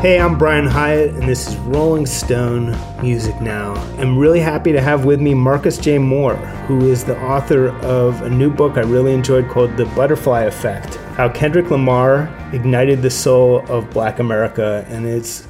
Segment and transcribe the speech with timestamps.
[0.00, 3.74] Hey, I'm Brian Hiatt, and this is Rolling Stone Music Now.
[3.98, 5.98] I'm really happy to have with me Marcus J.
[5.98, 10.42] Moore, who is the author of a new book I really enjoyed called The Butterfly
[10.42, 14.86] Effect How Kendrick Lamar Ignited the Soul of Black America.
[14.88, 15.48] And it's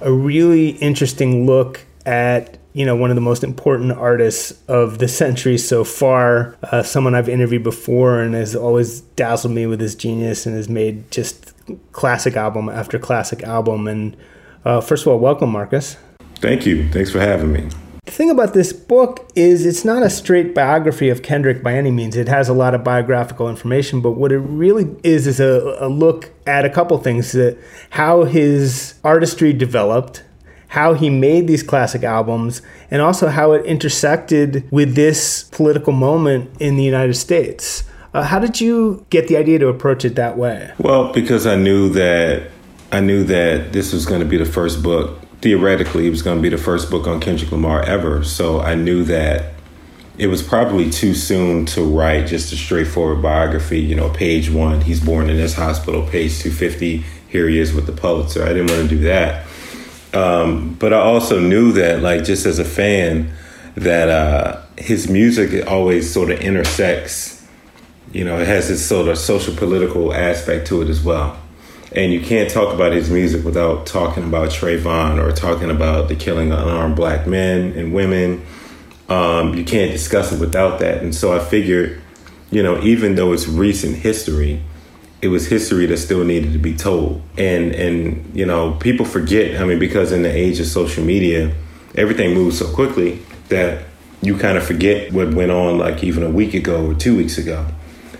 [0.00, 5.08] a really interesting look at you know one of the most important artists of the
[5.08, 9.94] century so far uh, someone i've interviewed before and has always dazzled me with his
[9.94, 11.52] genius and has made just
[11.92, 13.88] classic album after classic album.
[13.88, 14.16] And
[14.64, 15.96] uh, first of all, welcome, Marcus.
[16.36, 16.88] Thank you.
[16.90, 17.68] Thanks for having me.
[18.08, 21.90] The thing about this book is it's not a straight biography of Kendrick by any
[21.90, 22.16] means.
[22.16, 25.88] It has a lot of biographical information, but what it really is is a, a
[25.88, 27.58] look at a couple things that
[27.90, 30.24] how his artistry developed,
[30.68, 36.50] how he made these classic albums, and also how it intersected with this political moment
[36.60, 37.84] in the United States.
[38.14, 40.72] Uh, how did you get the idea to approach it that way?
[40.78, 42.50] Well, because I knew that
[42.90, 45.20] I knew that this was going to be the first book.
[45.40, 48.24] Theoretically, it was going to be the first book on Kendrick Lamar ever.
[48.24, 49.52] So I knew that
[50.16, 53.78] it was probably too soon to write just a straightforward biography.
[53.78, 56.06] You know, page one, he's born in this hospital.
[56.08, 58.42] Page two fifty, here he is with the Pulitzer.
[58.42, 59.46] I didn't want to do that.
[60.14, 63.30] Um, but I also knew that, like, just as a fan,
[63.74, 67.37] that uh, his music always sort of intersects
[68.12, 71.38] you know, it has this sort of social political aspect to it as well.
[71.92, 76.16] And you can't talk about his music without talking about Trayvon or talking about the
[76.16, 78.44] killing of unarmed black men and women.
[79.08, 81.02] Um, you can't discuss it without that.
[81.02, 82.00] And so I figured,
[82.50, 84.62] you know, even though it's recent history,
[85.22, 87.22] it was history that still needed to be told.
[87.38, 89.60] And and you know, people forget.
[89.60, 91.54] I mean, because in the age of social media,
[91.94, 93.84] everything moves so quickly that
[94.20, 97.38] you kind of forget what went on like even a week ago or two weeks
[97.38, 97.66] ago.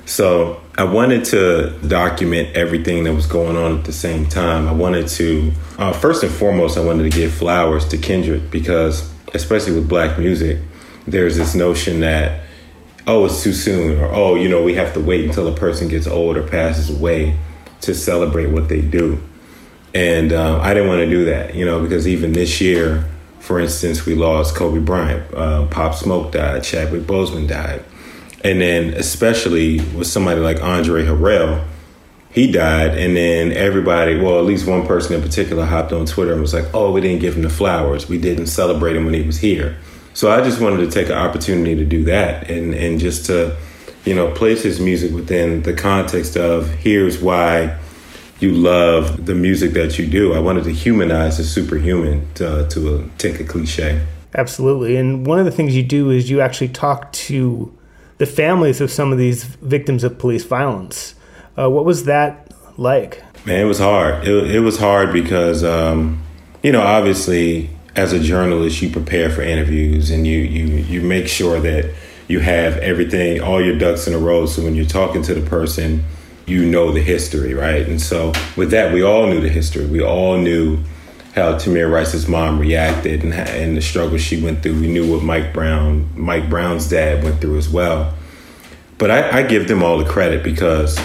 [0.09, 4.67] So I wanted to document everything that was going on at the same time.
[4.67, 9.13] I wanted to, uh, first and foremost, I wanted to give flowers to Kendrick because,
[9.35, 10.61] especially with black music,
[11.07, 12.41] there's this notion that,
[13.07, 15.89] oh, it's too soon, or oh, you know, we have to wait until a person
[15.89, 17.39] gets old or passes away
[17.83, 19.21] to celebrate what they do.
[19.95, 23.07] And uh, I didn't want to do that, you know, because even this year,
[23.41, 27.85] for instance, we lost Kobe Bryant, uh, Pop Smoke died, Chadwick Boseman died.
[28.45, 31.65] And then, especially with somebody like Andre Harrell,
[32.31, 32.97] he died.
[32.97, 36.55] And then everybody, well, at least one person in particular, hopped on Twitter and was
[36.55, 38.09] like, oh, we didn't give him the flowers.
[38.09, 39.77] We didn't celebrate him when he was here.
[40.15, 43.57] So I just wanted to take an opportunity to do that and, and just to,
[44.05, 47.79] you know, place his music within the context of here's why
[48.41, 50.33] you love the music that you do.
[50.35, 54.05] I wanted to humanize the superhuman to, to take a cliche.
[54.35, 54.97] Absolutely.
[54.97, 57.73] And one of the things you do is you actually talk to
[58.19, 61.15] the families of some of these victims of police violence.
[61.57, 63.23] Uh, what was that like?
[63.47, 64.27] Man, it was hard.
[64.27, 66.23] It, it was hard because, um,
[66.63, 71.29] you know, obviously, as a journalist, you prepare for interviews and you you you make
[71.29, 71.93] sure that
[72.29, 74.47] you have everything, all your ducks in a row.
[74.47, 76.05] So when you're talking to the person,
[76.47, 77.87] you know the history, right?
[77.89, 79.87] And so with that, we all knew the history.
[79.87, 80.79] We all knew
[81.35, 84.81] how Tamir Rice's mom reacted and, and the struggle she went through.
[84.81, 88.15] We knew what Mike Brown, Mike Brown's dad went through as well.
[88.99, 90.99] But I, I give them all the credit because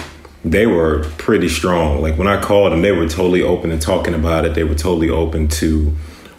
[0.44, 2.02] they were pretty strong.
[2.02, 4.54] Like when I called them, they were totally open and talking about it.
[4.54, 5.94] They were totally open to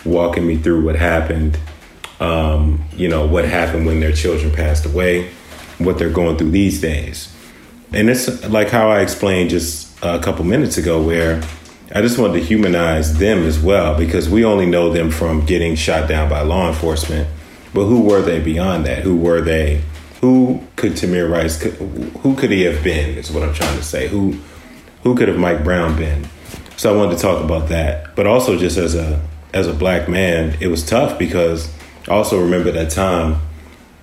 [0.06, 1.58] walking me through what happened.
[2.20, 5.32] Um, you know, what happened when their children passed away,
[5.80, 7.36] what they're going through these days.
[7.92, 11.42] And it's like how I explained just a couple minutes ago, where
[11.94, 15.76] I just wanted to humanize them as well because we only know them from getting
[15.76, 17.28] shot down by law enforcement.
[17.74, 19.04] But who were they beyond that?
[19.04, 19.84] Who were they?
[20.22, 21.62] Who could Tamir Rice?
[21.62, 23.18] Who could he have been?
[23.18, 24.08] Is what I'm trying to say.
[24.08, 24.40] Who
[25.04, 26.28] who could have Mike Brown been?
[26.78, 29.22] So I wanted to talk about that, but also just as a
[29.54, 31.72] as a black man, it was tough because
[32.08, 33.40] I also remember that time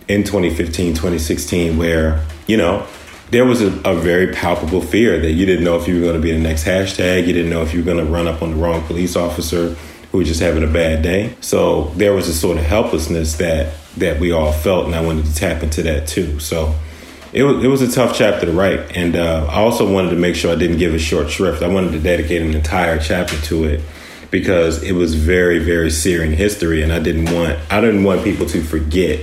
[0.08, 2.86] in 2015, 2016, where you know
[3.32, 6.14] there was a, a, very palpable fear that you didn't know if you were going
[6.14, 7.26] to be the next hashtag.
[7.26, 9.70] You didn't know if you were going to run up on the wrong police officer
[10.10, 11.34] who was just having a bad day.
[11.40, 15.24] So there was a sort of helplessness that that we all felt, and I wanted
[15.24, 16.40] to tap into that too.
[16.40, 16.74] So
[17.32, 20.16] it was it was a tough chapter to write, and uh, I also wanted to
[20.16, 21.62] make sure I didn't give it short shrift.
[21.62, 23.80] I wanted to dedicate an entire chapter to it
[24.30, 28.44] because it was very very searing history, and I didn't want I didn't want people
[28.44, 29.20] to forget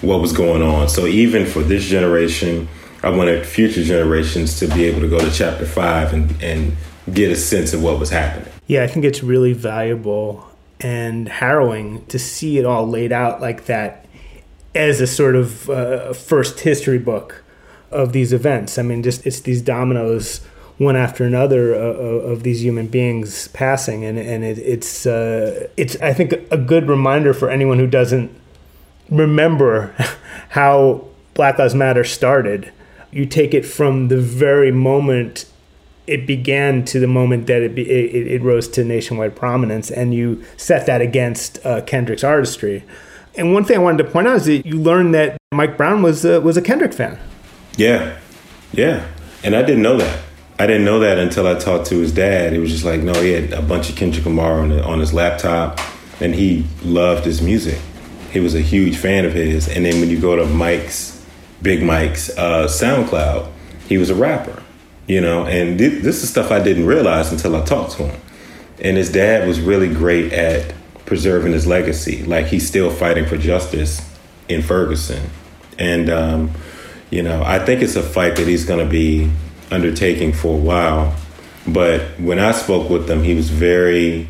[0.00, 0.88] what was going on.
[0.88, 2.66] So even for this generation
[3.06, 6.76] I wanted future generations to be able to go to chapter five and, and
[7.12, 8.52] get a sense of what was happening.
[8.66, 10.50] Yeah, I think it's really valuable
[10.80, 14.06] and harrowing to see it all laid out like that
[14.74, 17.44] as a sort of uh, first history book
[17.92, 18.76] of these events.
[18.76, 20.44] I mean, just it's these dominoes
[20.78, 25.94] one after another uh, of these human beings passing, and and it, it's uh, it's
[26.02, 28.32] I think a good reminder for anyone who doesn't
[29.08, 29.94] remember
[30.48, 31.04] how
[31.34, 32.72] Black Lives Matter started.
[33.16, 35.46] You take it from the very moment
[36.06, 40.44] it began to the moment that it, it, it, rose to nationwide prominence, and you
[40.56, 42.84] set that against uh, Kendrick's artistry.
[43.34, 46.02] And one thing I wanted to point out is that you learned that Mike Brown
[46.02, 47.18] was uh, was a Kendrick fan.
[47.76, 48.18] Yeah,
[48.72, 49.06] yeah,
[49.42, 50.22] and I didn't know that.
[50.58, 52.52] I didn't know that until I talked to his dad.
[52.52, 55.12] He was just like, no, he had a bunch of Kendrick Lamar on, on his
[55.12, 55.80] laptop,
[56.20, 57.78] and he loved his music.
[58.30, 59.68] He was a huge fan of his.
[59.68, 61.15] And then when you go to Mike's,
[61.62, 63.50] Big Mike's uh, SoundCloud,
[63.88, 64.62] he was a rapper
[65.06, 68.20] you know, and th- this is stuff I didn't realize until I talked to him.
[68.80, 70.74] And his dad was really great at
[71.06, 72.24] preserving his legacy.
[72.24, 74.00] Like he's still fighting for justice
[74.48, 75.30] in Ferguson.
[75.78, 76.50] And, um,
[77.10, 79.30] you know, I think it's a fight that he's going to be
[79.70, 81.14] undertaking for a while.
[81.66, 84.28] But when I spoke with him, he was very,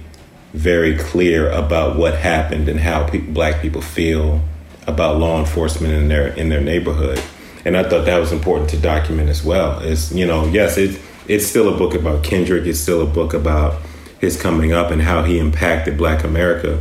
[0.53, 4.43] very clear about what happened and how pe- black people feel
[4.87, 7.21] about law enforcement in their in their neighborhood
[7.67, 9.81] and I thought that was important to document as well.
[9.81, 12.65] Is you know, yes, it's it's still a book about Kendrick.
[12.65, 13.83] It's still a book about
[14.21, 16.81] his coming up and how he impacted Black America.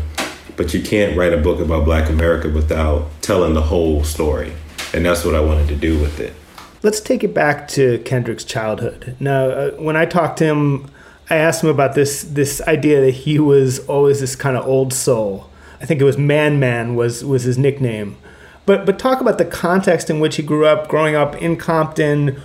[0.55, 4.53] But you can't write a book about Black America without telling the whole story,
[4.93, 6.33] and that's what I wanted to do with it.
[6.83, 9.15] Let's take it back to Kendrick's childhood.
[9.19, 10.91] Now, uh, when I talked to him,
[11.31, 14.93] I asked him about this this idea that he was always this kind of old
[14.93, 15.49] soul.
[15.81, 18.17] I think it was Man Man was was his nickname.
[18.65, 22.41] But but talk about the context in which he grew up, growing up in Compton.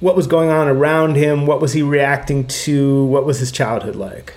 [0.00, 1.46] What was going on around him?
[1.46, 3.04] What was he reacting to?
[3.04, 4.34] What was his childhood like?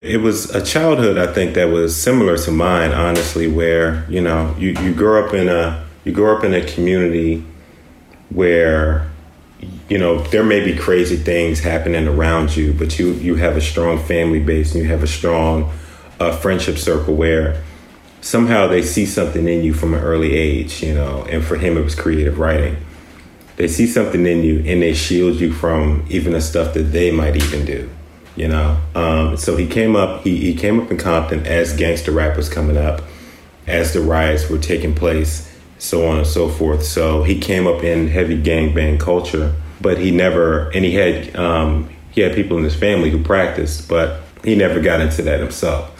[0.00, 4.54] It was a childhood, I think, that was similar to mine, honestly, where, you know,
[4.58, 7.44] you, you grow up in a you grow up in a community
[8.28, 9.10] where
[9.88, 13.60] you know there may be crazy things happening around you but you you have a
[13.60, 15.72] strong family base and you have a strong
[16.20, 17.62] uh, friendship circle where
[18.24, 21.76] somehow they see something in you from an early age, you know, and for him
[21.76, 22.74] it was creative writing.
[23.56, 27.10] They see something in you and they shield you from even the stuff that they
[27.10, 27.90] might even do,
[28.34, 28.78] you know.
[28.94, 32.48] Um, so he came up, he, he came up in Compton as gangster rap was
[32.48, 33.02] coming up,
[33.66, 36.82] as the riots were taking place, so on and so forth.
[36.82, 41.90] So he came up in heavy gangbang culture, but he never, and he had, um,
[42.10, 45.93] he had people in his family who practiced, but he never got into that himself.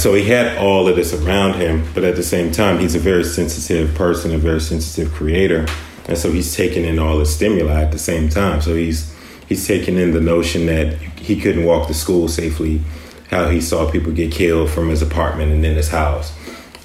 [0.00, 2.98] So he had all of this around him, but at the same time, he's a
[2.98, 5.66] very sensitive person, a very sensitive creator,
[6.08, 8.62] and so he's taking in all the stimuli at the same time.
[8.62, 9.14] So he's
[9.46, 12.80] he's taking in the notion that he couldn't walk to school safely,
[13.28, 16.32] how he saw people get killed from his apartment and then his house.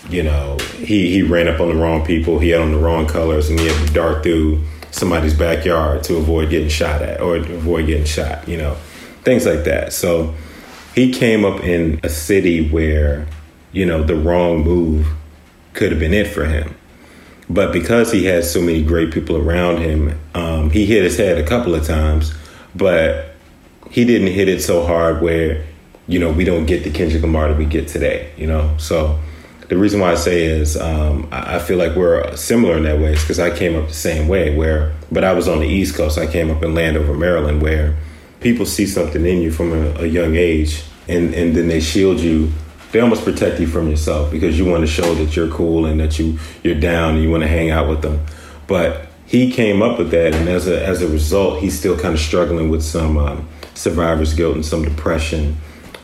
[0.09, 3.07] You know, he he ran up on the wrong people, he had on the wrong
[3.07, 7.37] colors, and he had to dart through somebody's backyard to avoid getting shot at or
[7.37, 8.45] avoid getting shot.
[8.45, 8.75] You know,
[9.23, 9.93] things like that.
[9.93, 10.35] So
[10.95, 13.27] he came up in a city where,
[13.73, 15.05] you know, the wrong move
[15.73, 16.73] could have been it for him.
[17.49, 21.37] But because he had so many great people around him, um, he hit his head
[21.37, 22.33] a couple of times,
[22.73, 23.35] but
[23.91, 25.65] he didn't hit it so hard where,
[26.07, 28.73] you know, we don't get the Kendrick Lamar that we get today, you know?
[28.77, 29.19] So
[29.67, 33.13] the reason why I say is um, I feel like we're similar in that way
[33.13, 35.95] is because I came up the same way where, but I was on the East
[35.95, 36.17] Coast.
[36.17, 37.97] I came up in Landover, Maryland, where
[38.45, 42.19] people see something in you from a, a young age and, and then they shield
[42.19, 42.51] you
[42.91, 45.99] they almost protect you from yourself because you want to show that you're cool and
[45.99, 48.23] that you you're down and you want to hang out with them.
[48.67, 52.13] But he came up with that and as a as a result he's still kind
[52.13, 55.57] of struggling with some um, survivor's guilt and some depression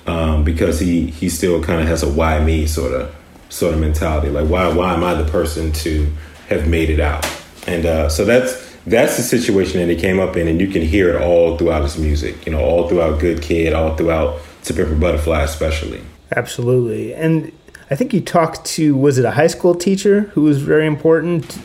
[0.07, 3.15] um, because he he still kind of has a why me sort of
[3.49, 4.29] sort of mentality.
[4.31, 6.11] Like why why am I the person to
[6.49, 7.23] have made it out?
[7.67, 10.81] And uh, so that's that's the situation that he came up in, and you can
[10.81, 12.45] hear it all throughout his music.
[12.45, 16.01] You know, all throughout Good Kid, all throughout To Pimp a Butterfly, especially.
[16.35, 17.51] Absolutely, and
[17.91, 21.57] I think you talked to was it a high school teacher who was very important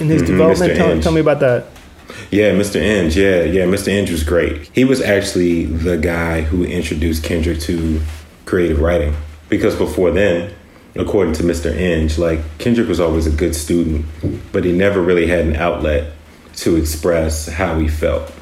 [0.00, 0.76] in his mm-hmm, development.
[0.76, 1.66] Tell, tell, me about that.
[2.30, 2.80] Yeah, Mr.
[2.80, 3.16] Inge.
[3.16, 3.88] Yeah, yeah, Mr.
[3.88, 4.70] Inge was great.
[4.72, 8.00] He was actually the guy who introduced Kendrick to
[8.44, 9.14] creative writing
[9.48, 10.54] because before then,
[10.94, 11.74] according to Mr.
[11.74, 14.06] Inge, like Kendrick was always a good student,
[14.52, 16.12] but he never really had an outlet
[16.56, 18.32] to express how he felt.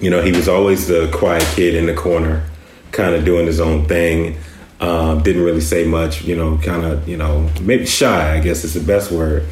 [0.00, 2.44] You know, he was always the quiet kid in the corner,
[2.92, 4.38] kind of doing his own thing.
[4.80, 8.62] Um, didn't really say much, you know, kind of, you know, maybe shy, I guess
[8.62, 9.44] is the best word.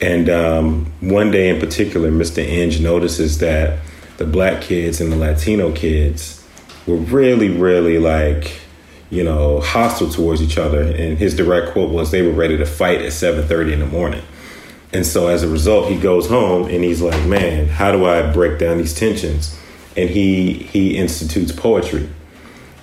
[0.00, 2.38] And um, one day in particular, Mr.
[2.38, 3.80] Inge notices that
[4.16, 6.46] the black kids and the Latino kids
[6.86, 8.60] were really, really like,
[9.10, 10.82] you know, hostile towards each other.
[10.82, 14.22] And his direct quote was, "They were ready to fight at 7:30 in the morning."
[14.92, 18.32] And so as a result, he goes home and he's like, man, how do I
[18.32, 19.56] break down these tensions?
[19.96, 22.08] and he he institutes poetry.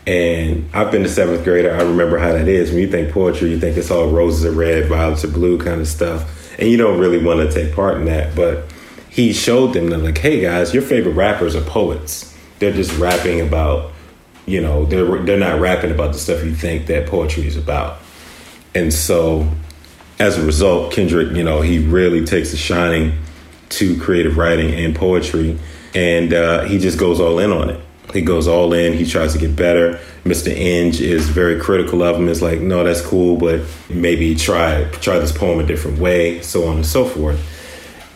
[0.05, 1.73] And I've been a seventh grader.
[1.75, 2.69] I remember how that is.
[2.71, 5.81] When you think poetry, you think it's all roses are red, violets are blue kind
[5.81, 8.35] of stuff, and you don't really want to take part in that.
[8.35, 8.71] But
[9.09, 12.33] he showed them that like, hey guys, your favorite rappers are poets.
[12.59, 13.91] They're just rapping about,
[14.45, 17.99] you know, they're they're not rapping about the stuff you think that poetry is about.
[18.73, 19.49] And so,
[20.19, 23.17] as a result, Kendrick, you know, he really takes a shining
[23.69, 25.59] to creative writing and poetry,
[25.93, 27.81] and uh, he just goes all in on it.
[28.13, 28.93] He goes all in.
[28.93, 29.99] He tries to get better.
[30.23, 30.47] Mr.
[30.47, 32.29] Inge is very critical of him.
[32.29, 36.67] Is like, no, that's cool, but maybe try try this poem a different way, so
[36.67, 37.39] on and so forth.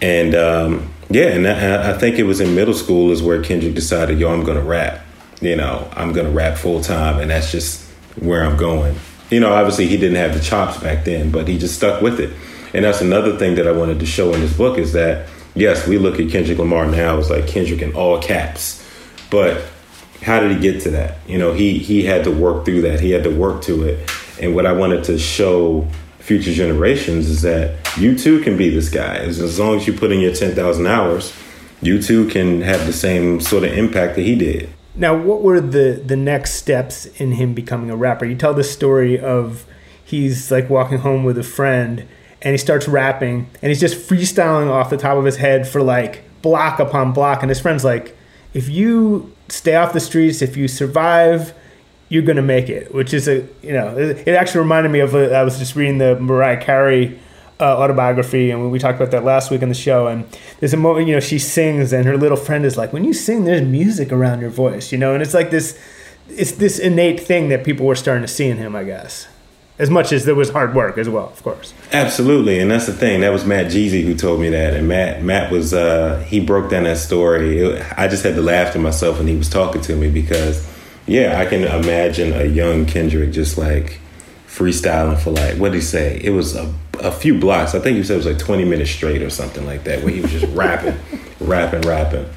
[0.01, 3.75] And um, yeah, and I, I think it was in middle school is where Kendrick
[3.75, 5.05] decided, yo, I'm gonna rap.
[5.41, 7.85] You know, I'm gonna rap full time, and that's just
[8.17, 8.95] where I'm going.
[9.31, 12.19] You know, obviously he didn't have the chops back then, but he just stuck with
[12.19, 12.31] it.
[12.73, 15.87] And that's another thing that I wanted to show in this book is that yes,
[15.87, 18.85] we look at Kendrick Lamar now as like Kendrick in all caps,
[19.29, 19.63] but
[20.21, 21.17] how did he get to that?
[21.27, 22.99] You know, he he had to work through that.
[22.99, 24.09] He had to work to it.
[24.39, 25.87] And what I wanted to show
[26.19, 29.17] future generations is that you too can be this guy.
[29.17, 31.33] As, as long as you put in your 10,000 hours,
[31.81, 34.69] you too can have the same sort of impact that he did.
[34.95, 38.25] Now, what were the the next steps in him becoming a rapper?
[38.25, 39.65] You tell the story of
[40.03, 42.05] he's like walking home with a friend
[42.41, 45.81] and he starts rapping and he's just freestyling off the top of his head for
[45.81, 48.17] like block upon block and his friend's like
[48.53, 51.53] if you stay off the streets if you survive
[52.09, 55.33] you're gonna make it which is a you know it, actually reminded me of a,
[55.33, 57.19] I was just reading the mariah carey
[57.61, 60.25] uh, autobiography and we talked about that last week on the show and
[60.59, 63.13] there's a moment you know she sings and her little friend is like when you
[63.13, 65.79] sing there's music around your voice you know and it's like this
[66.29, 69.27] it's this innate thing that people were starting to see in him i guess
[69.81, 71.73] as much as there was hard work as well, of course.
[71.91, 73.21] Absolutely, and that's the thing.
[73.21, 76.69] That was Matt Jeezy who told me that, and Matt Matt was uh, he broke
[76.69, 77.81] down that story.
[77.97, 80.71] I just had to laugh to myself when he was talking to me because,
[81.07, 83.99] yeah, I can imagine a young Kendrick just like
[84.47, 86.21] freestyling for like what did he say?
[86.23, 87.75] It was a, a few blocks.
[87.75, 90.13] I think you said it was like twenty minutes straight or something like that, where
[90.13, 90.97] he was just rapping,
[91.39, 92.27] rapping, rapping.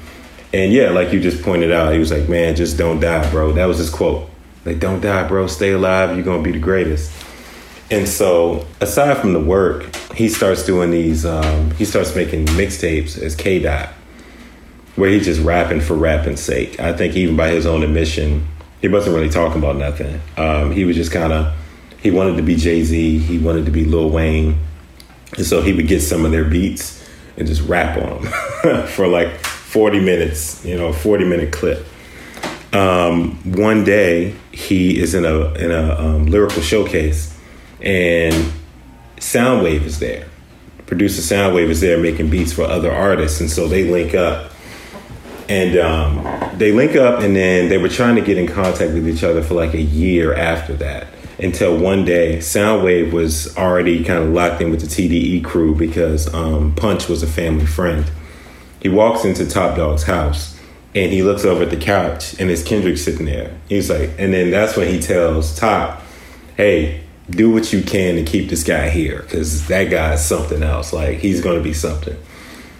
[0.53, 3.53] And yeah, like you just pointed out, he was like, "Man, just don't die, bro."
[3.53, 4.29] That was his quote.
[4.65, 5.47] Like, "Don't die, bro.
[5.47, 6.15] Stay alive.
[6.15, 7.11] You're gonna be the greatest."
[7.91, 11.25] And so, aside from the work, he starts doing these.
[11.25, 13.89] Um, he starts making mixtapes as K Dot,
[14.95, 16.79] where he's just rapping for rapping's sake.
[16.79, 18.47] I think even by his own admission,
[18.81, 20.19] he wasn't really talking about nothing.
[20.37, 21.53] Um, he was just kind of.
[22.05, 23.17] He wanted to be Jay Z.
[23.17, 24.59] He wanted to be Lil Wayne,
[25.35, 27.03] and so he would get some of their beats
[27.35, 30.63] and just rap on them for like forty minutes.
[30.63, 31.85] You know, a forty minute clip.
[32.73, 37.35] Um, one day, he is in a in a um, lyrical showcase
[37.81, 38.51] and
[39.17, 40.27] Soundwave is there.
[40.85, 44.51] Producer Soundwave is there making beats for other artists, and so they link up.
[45.47, 49.07] And um, they link up, and then they were trying to get in contact with
[49.07, 51.07] each other for like a year after that.
[51.37, 56.33] Until one day, Soundwave was already kind of locked in with the TDE crew because
[56.33, 58.09] um, Punch was a family friend.
[58.81, 60.57] He walks into Top Dawg's house,
[60.93, 63.57] and he looks over at the couch, and it's Kendrick sitting there.
[63.67, 66.01] He's like, and then that's when he tells Top,
[66.55, 70.61] "Hey, do what you can to keep this guy here because that guy is something
[70.61, 70.93] else.
[70.93, 72.17] Like he's going to be something.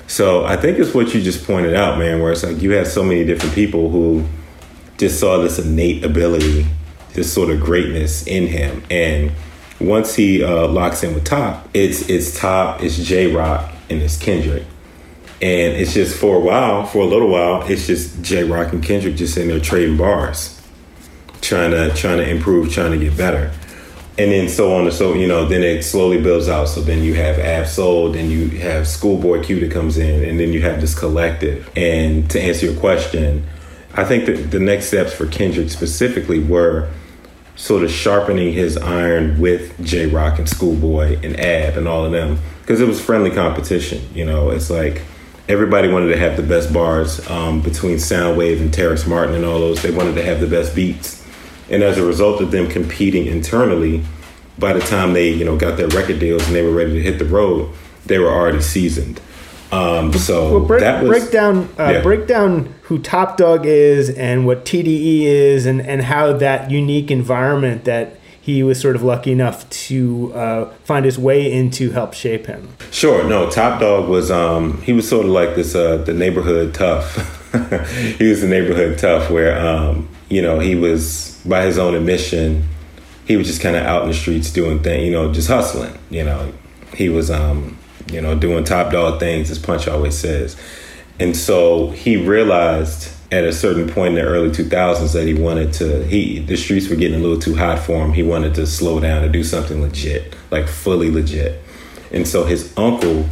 [0.07, 2.21] So I think it's what you just pointed out, man.
[2.21, 4.25] Where it's like you have so many different people who
[4.97, 6.67] just saw this innate ability,
[7.15, 9.31] this sort of greatness in him, and
[9.79, 14.17] once he uh, locks in with Top, it's it's Top, it's Jay Rock, and it's
[14.17, 14.63] Kendrick.
[15.41, 18.81] And it's just for a while, for a little while, it's just Jay Rock and
[18.81, 20.61] Kendrick just sitting there trading bars,
[21.41, 23.51] trying to trying to improve, trying to get better.
[24.17, 26.69] And then so on and so you know then it slowly builds out.
[26.69, 30.53] So then you have Ab-Soul then you have schoolboy q that comes in and then
[30.53, 31.69] you have this collective.
[31.75, 33.45] And to answer your question
[33.97, 36.89] i think that the next steps for kendrick specifically were
[37.55, 42.11] sort of sharpening his iron with jay rock and schoolboy and ab and all of
[42.11, 44.49] them because it was friendly competition you know?
[44.49, 45.01] It's like
[45.47, 49.59] everybody wanted to have the best bars um, between soundwave and terrace martin and all
[49.59, 49.81] those.
[49.81, 51.23] They wanted to have the best beats.
[51.69, 54.03] And as a result of them competing internally,
[54.57, 57.01] by the time they you know got their record deals and they were ready to
[57.01, 57.73] hit the road,
[58.05, 59.19] they were already seasoned.
[59.71, 62.01] Um, so well, break, that was, break down uh, yeah.
[62.01, 67.09] break down who Top Dawg is and what TDE is and and how that unique
[67.11, 72.13] environment that he was sort of lucky enough to uh, find his way into help
[72.13, 72.69] shape him.
[72.91, 73.27] Sure.
[73.27, 77.15] No, Top Dawg was um, he was sort of like this uh, the neighborhood tough.
[78.19, 82.63] he was the neighborhood tough where um, you know he was by his own admission,
[83.25, 85.97] he was just kind of out in the streets doing things, you know, just hustling.
[86.09, 86.53] You know,
[86.95, 87.77] he was, um,
[88.11, 90.55] you know, doing top dog things, as Punch always says.
[91.19, 95.73] And so he realized at a certain point in the early 2000s that he wanted
[95.73, 98.67] to he the streets were getting a little too hot for him he wanted to
[98.67, 101.59] slow down and do something legit like fully legit
[102.11, 103.25] and so his uncle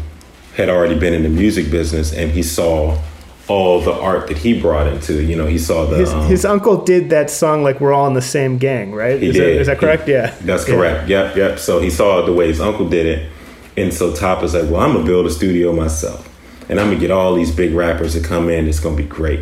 [0.56, 3.00] had already been in the music business and he saw
[3.48, 6.44] all the art that he brought into you know he saw the his, um, his
[6.44, 9.44] uncle did that song like we're all in the same gang right he is, did.
[9.44, 10.75] That, is that correct He- yeah That's Yeah.
[10.75, 11.08] correct.
[11.08, 11.60] Yep, yep.
[11.60, 13.32] So he saw the way his uncle did it.
[13.75, 16.30] And so Top was like, well, I'm to build a studio myself.
[16.70, 18.68] And I'm to get all these big rappers to come in.
[18.68, 19.42] It's to be great.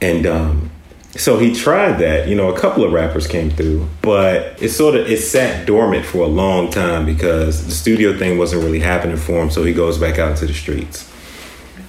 [0.00, 0.70] And um,
[1.16, 2.28] so he tried that.
[2.28, 6.04] You know, a couple of rappers came through, but it sort of it sat dormant
[6.04, 9.50] for a long time because the studio thing wasn't really happening for him.
[9.50, 11.10] So he goes back out into the streets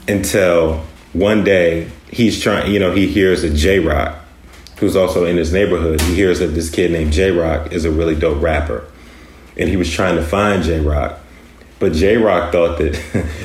[0.07, 2.71] until one day he's trying.
[2.71, 4.19] You know, he hears a Jay Rock
[4.77, 6.01] who's also in his neighborhood.
[6.01, 8.85] He hears that this kid named Jay Rock is a really dope rapper,
[9.57, 11.19] and he was trying to find Jay Rock.
[11.83, 12.93] But Jay Rock thought that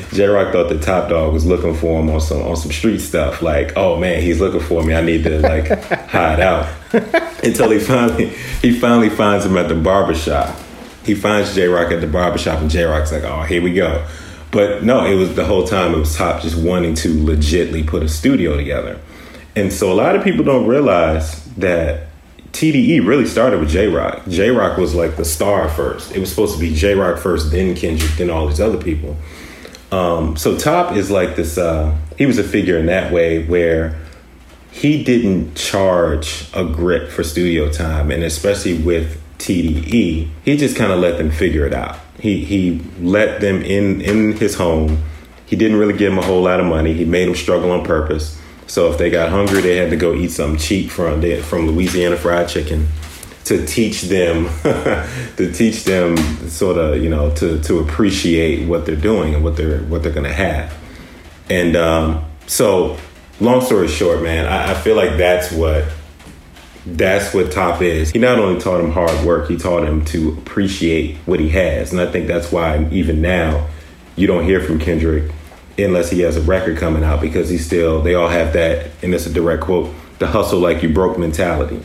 [0.13, 3.01] Jay Rock thought that Top Dawg was looking for him on some on some street
[3.01, 3.43] stuff.
[3.43, 4.95] Like, oh man, he's looking for me.
[4.95, 5.67] I need to like
[6.09, 6.69] hide out.
[7.43, 8.29] Until he finally
[8.63, 10.57] he finally finds him at the barbershop.
[11.03, 14.07] He finds Jay Rock at the barbershop and Jay Rock's like, oh, here we go.
[14.53, 18.05] But no, it was the whole time it was Top just wanting to legitly put
[18.05, 19.01] a studio together.
[19.57, 22.08] And so a lot of people don't realize that
[22.53, 24.27] TDE really started with Jay Rock.
[24.29, 26.13] Jay Rock was like the star first.
[26.15, 29.17] It was supposed to be Jay Rock first, then Kendrick, then all these other people.
[29.93, 31.57] Um, so Top is like this.
[31.57, 33.99] Uh, he was a figure in that way where
[34.71, 40.93] he didn't charge a grip for studio time, and especially with TDE, he just kind
[40.93, 41.99] of let them figure it out.
[42.21, 45.03] He he let them in in his home.
[45.47, 46.93] He didn't really give them a whole lot of money.
[46.93, 48.38] He made them struggle on purpose.
[48.69, 52.17] So if they got hungry, they had to go eat something cheap from from Louisiana
[52.17, 52.87] fried chicken
[53.49, 58.95] to teach them to teach them sort of you know to to appreciate what they're
[58.95, 60.73] doing and what they're what they're gonna have.
[61.49, 62.99] And um, so,
[63.41, 65.87] long story short, man, I, I feel like that's what
[66.85, 68.11] that's what Top is.
[68.11, 71.91] He not only taught him hard work, he taught him to appreciate what he has,
[71.91, 73.67] and I think that's why even now
[74.15, 75.33] you don't hear from Kendrick
[75.79, 79.15] unless he has a record coming out because he still they all have that, and
[79.15, 81.81] it's a direct quote: the hustle like you broke mentality.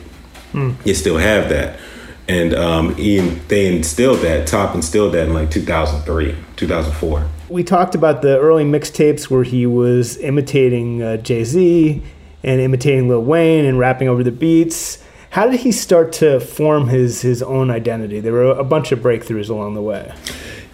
[0.84, 1.80] You still have that.
[2.28, 7.28] And um, he, they instilled that, Top instilled that in like 2003, 2004.
[7.48, 12.02] we talked about the early mixtapes where he was imitating uh, Jay Z
[12.44, 15.02] and imitating Lil Wayne and rapping over the beats.
[15.30, 18.20] How did he start to form his his own identity?
[18.20, 20.14] There were a bunch of breakthroughs along the way.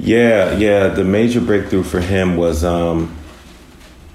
[0.02, 0.88] Yeah, yeah.
[0.88, 3.14] The major breakthrough for him was, um,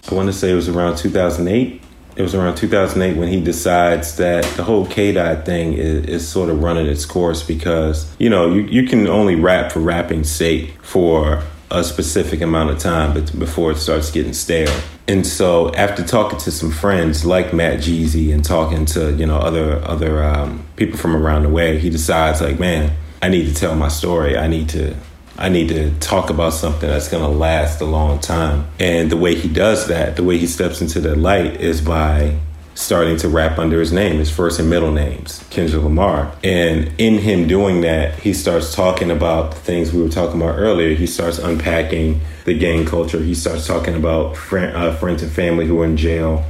[0.10, 1.82] I want to say it was around 2008.
[2.16, 6.28] It was around 2008 when he decides that the whole K Dot thing is, is
[6.28, 10.32] sort of running its course because, you know, you, you can only rap for rapping's
[10.32, 14.74] sake for a specific amount of time but before it starts getting stale.
[15.08, 19.38] And so after talking to some friends like Matt Jeezy and talking to, you know,
[19.38, 23.54] other other um, people from around the way, he decides like, man, I need to
[23.54, 24.38] tell my story.
[24.38, 24.96] I need to
[25.38, 28.68] I need to talk about something that's going to last a long time.
[28.80, 32.40] And the way he does that, the way he steps into the light is by
[32.76, 36.34] starting to rap under his name, his first and middle names, Kendrick Lamar.
[36.44, 40.58] And in him doing that, he starts talking about the things we were talking about
[40.58, 40.94] earlier.
[40.94, 43.20] He starts unpacking the gang culture.
[43.20, 46.46] He starts talking about friend, uh, friends and family who are in jail,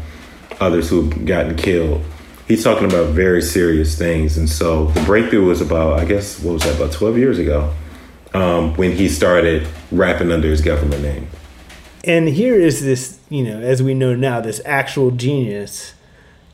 [0.59, 2.03] others who've gotten killed.
[2.47, 4.37] He's talking about very serious things.
[4.37, 7.73] And so the breakthrough was about, I guess, what was that, about 12 years ago,
[8.35, 11.27] um, when he started rapping under his government name.
[12.03, 15.93] And here is this, you know, as we know now, this actual genius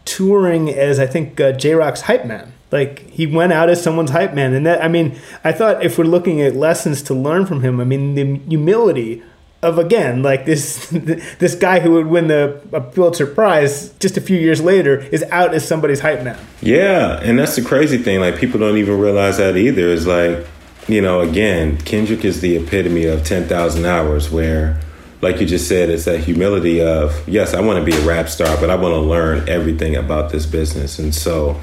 [0.06, 2.54] touring as I think uh, Jay Rock's hype man.
[2.72, 5.98] Like he went out as someone's hype man, and that I mean, I thought if
[5.98, 9.24] we're looking at lessons to learn from him, I mean the humility
[9.62, 10.88] of again like this
[11.40, 15.24] this guy who would win the a Pulitzer Prize just a few years later is
[15.32, 16.40] out as somebody's hype man.
[16.62, 18.22] Yeah, and that's the crazy thing.
[18.22, 19.90] Like people don't even realize that either.
[19.90, 20.48] Is like,
[20.92, 24.30] you know, again, Kendrick is the epitome of ten thousand hours.
[24.30, 24.80] Where,
[25.22, 28.30] like you just said, it's that humility of yes, I want to be a rap
[28.30, 31.00] star, but I want to learn everything about this business.
[31.00, 31.60] And so,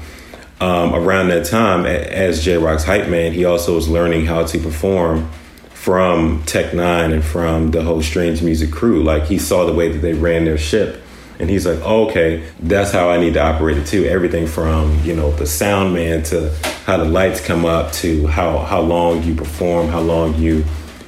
[0.59, 4.59] um, around that time, as Jay Rock's hype man, he also was learning how to
[4.59, 5.29] perform
[5.69, 9.01] from Tech N9ne and from the whole Strange Music crew.
[9.01, 11.01] Like he saw the way that they ran their ship.
[11.39, 14.05] And he's like, oh, okay, that's how I need to operate it too.
[14.05, 16.53] Everything from, you know, the sound man to
[16.85, 20.65] how the lights come up to how, how long you perform, how long you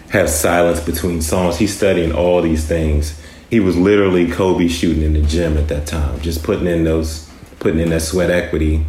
[0.10, 1.58] have silence between songs.
[1.58, 3.20] He's studying all these things.
[3.50, 7.30] He was literally Kobe shooting in the gym at that time, just putting in those,
[7.60, 8.86] putting in that sweat equity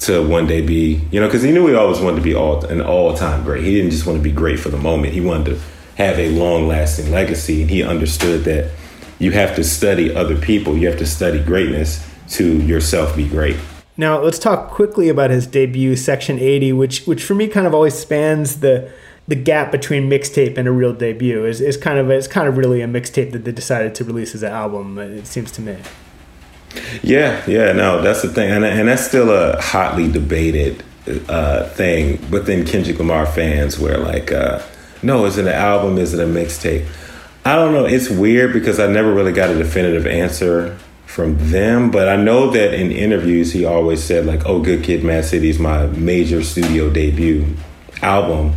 [0.00, 2.62] to one day be, you know, because he knew he always wanted to be all
[2.66, 3.64] an all time great.
[3.64, 5.14] He didn't just want to be great for the moment.
[5.14, 5.60] He wanted to
[5.96, 8.72] have a long lasting legacy, and he understood that
[9.18, 10.76] you have to study other people.
[10.76, 13.56] You have to study greatness to yourself be great.
[13.96, 17.74] Now let's talk quickly about his debut, Section 80, which which for me kind of
[17.74, 18.90] always spans the
[19.28, 21.44] the gap between mixtape and a real debut.
[21.46, 24.34] Is is kind of it's kind of really a mixtape that they decided to release
[24.34, 24.98] as an album.
[24.98, 25.78] It seems to me.
[27.02, 30.84] Yeah, yeah, no, that's the thing, and and that's still a hotly debated
[31.28, 34.62] uh, thing within Kendrick Lamar fans, where like, uh,
[35.02, 35.96] no, is it an album?
[35.96, 36.86] Is it a mixtape?
[37.46, 37.84] I don't know.
[37.84, 42.50] It's weird because I never really got a definitive answer from them, but I know
[42.50, 46.42] that in interviews he always said like, "Oh, Good Kid, Mad City is my major
[46.42, 47.46] studio debut
[48.02, 48.56] album,"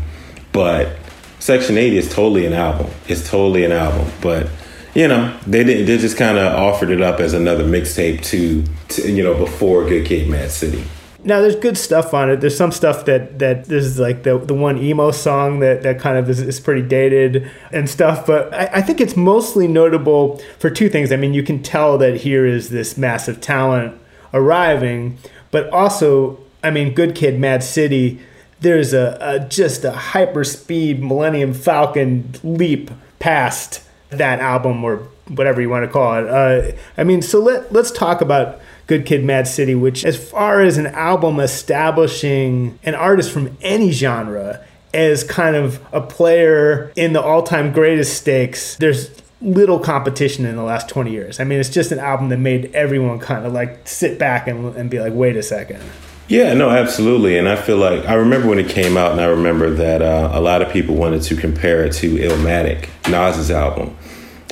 [0.54, 0.98] but
[1.38, 2.88] Section 80 is totally an album.
[3.08, 4.50] It's totally an album, but
[4.96, 5.86] you know they didn't.
[5.86, 9.86] they just kind of offered it up as another mixtape to, to you know before
[9.88, 10.84] Good Kid, Mad City.
[11.24, 12.38] Now there's good stuff on it.
[12.40, 16.00] There's some stuff that that this is like the the one emo song that that
[16.00, 18.26] kind of is, is pretty dated and stuff.
[18.26, 21.12] But I, I, think it's mostly notable for two things.
[21.12, 24.00] I mean, you can tell that here is this massive talent
[24.34, 25.18] arriving,
[25.52, 28.20] but also, I mean, Good Kid, Mad City.
[28.62, 35.62] There's a, a just a hyper speed Millennium Falcon leap past that album or whatever
[35.62, 36.28] you want to call it.
[36.28, 40.62] Uh, I mean, so let let's talk about Good Kid, Mad City, which, as far
[40.62, 47.14] as an album establishing an artist from any genre as kind of a player in
[47.14, 49.12] the all time greatest stakes, there's
[49.44, 51.40] little competition in the last 20 years.
[51.40, 54.76] I mean, it's just an album that made everyone kind of like sit back and,
[54.76, 55.84] and be like, wait a second.
[56.28, 57.38] Yeah, no, absolutely.
[57.38, 60.32] And I feel like I remember when it came out, and I remember that uh,
[60.34, 63.96] a lot of people wanted to compare it to Illmatic, Nas's album.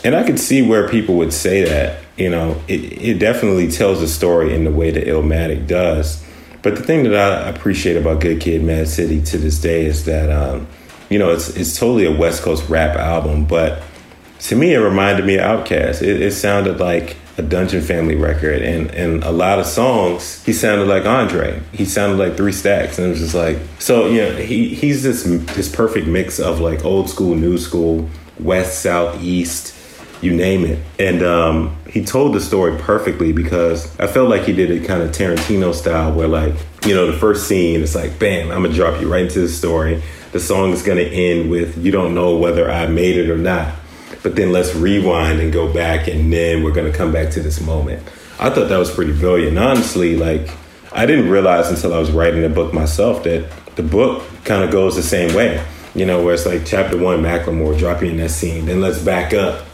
[0.04, 4.01] And I could see where people would say that you know, it, it definitely tells
[4.01, 6.23] a story in the way that Illmatic does.
[6.63, 10.06] But the thing that I appreciate about Good Kid, Mad City to this day is
[10.06, 10.67] that, um,
[11.10, 13.84] you know, it's it's totally a West Coast rap album, but
[14.39, 16.01] to me, it reminded me of Outkast.
[16.01, 20.53] It, it sounded like a Dungeon Family record, and and a lot of songs, he
[20.53, 21.62] sounded like Andre.
[21.71, 24.08] He sounded like Three Stacks, and it was just like so.
[24.08, 25.23] You know, he he's this
[25.56, 29.76] this perfect mix of like old school, new school, West, South, East
[30.21, 30.80] you name it.
[30.99, 35.01] And um, he told the story perfectly because I felt like he did it kind
[35.01, 36.53] of Tarantino style, where like
[36.86, 39.49] you know the first scene it's like bam, I'm gonna drop you right into the
[39.49, 40.01] story.
[40.32, 43.73] The song is gonna end with you don't know whether I made it or not,
[44.23, 47.62] but then let's rewind and go back, and then we're gonna come back to this
[47.62, 48.03] moment.
[48.39, 49.58] I thought that was pretty brilliant.
[49.58, 50.49] Honestly, like
[50.91, 54.71] I didn't realize until I was writing the book myself that the book kind of
[54.71, 55.63] goes the same way.
[55.95, 58.99] You know, where it's like chapter one, Macklemore, drop you in that scene, then let's
[58.99, 59.65] back up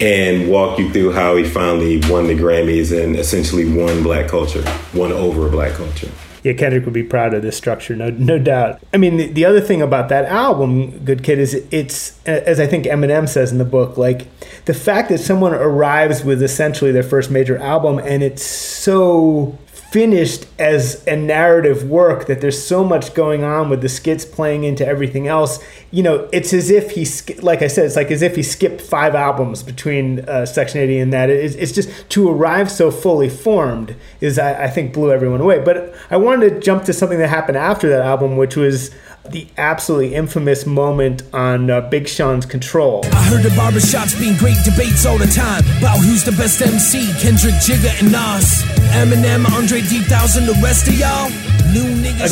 [0.00, 4.64] and walk you through how he finally won the Grammys and essentially won black culture,
[4.94, 6.10] won over black culture.
[6.44, 8.80] Yeah, Kendrick would be proud of this structure, no, no doubt.
[8.94, 12.60] I mean, the, the other thing about that album, Good Kid, is it's, uh, as
[12.60, 14.26] I think Eminem says in the book, like
[14.64, 19.58] the fact that someone arrives with essentially their first major album and it's so
[19.90, 24.64] finished as a narrative work that there's so much going on with the skits playing
[24.64, 25.64] into everything else.
[25.90, 27.06] You know it's as if he
[27.40, 30.98] like i said it's like as if he skipped five albums between uh, section 80
[30.98, 31.30] and that.
[31.30, 35.60] It's, it's just to arrive so fully formed is I, I think blew everyone away.
[35.60, 38.90] But i wanted to jump to something that happened after that album which was
[39.30, 43.04] the absolutely infamous moment on uh, Big Sean's Control.
[43.12, 47.12] I heard the barbershops being great debates all the time about who's the best MC,
[47.20, 48.62] Kendrick, Jigga, and Nas.
[48.92, 51.30] Eminem, Andre 3000, the rest of y'all.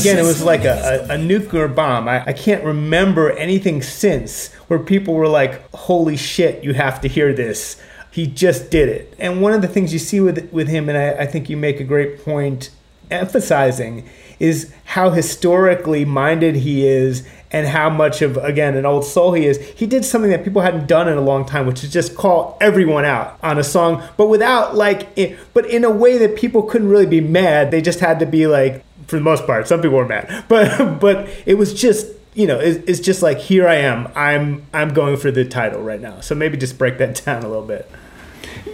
[0.00, 2.09] Again, it was like a, a, a nuclear bomb.
[2.09, 7.09] I, I can't remember anything since where people were like, holy shit, you have to
[7.09, 7.80] hear this.
[8.11, 9.14] He just did it.
[9.18, 11.56] And one of the things you see with, with him, and I, I think you
[11.56, 12.70] make a great point
[13.11, 19.33] emphasizing, is how historically minded he is and how much of again an old soul
[19.33, 19.59] he is.
[19.70, 22.57] He did something that people hadn't done in a long time which is just call
[22.61, 26.62] everyone out on a song but without like it, but in a way that people
[26.62, 27.70] couldn't really be mad.
[27.70, 30.44] They just had to be like for the most part some people were mad.
[30.49, 34.09] But but it was just you know it's, it's just like here i am.
[34.14, 36.20] I'm i'm going for the title right now.
[36.20, 37.90] So maybe just break that down a little bit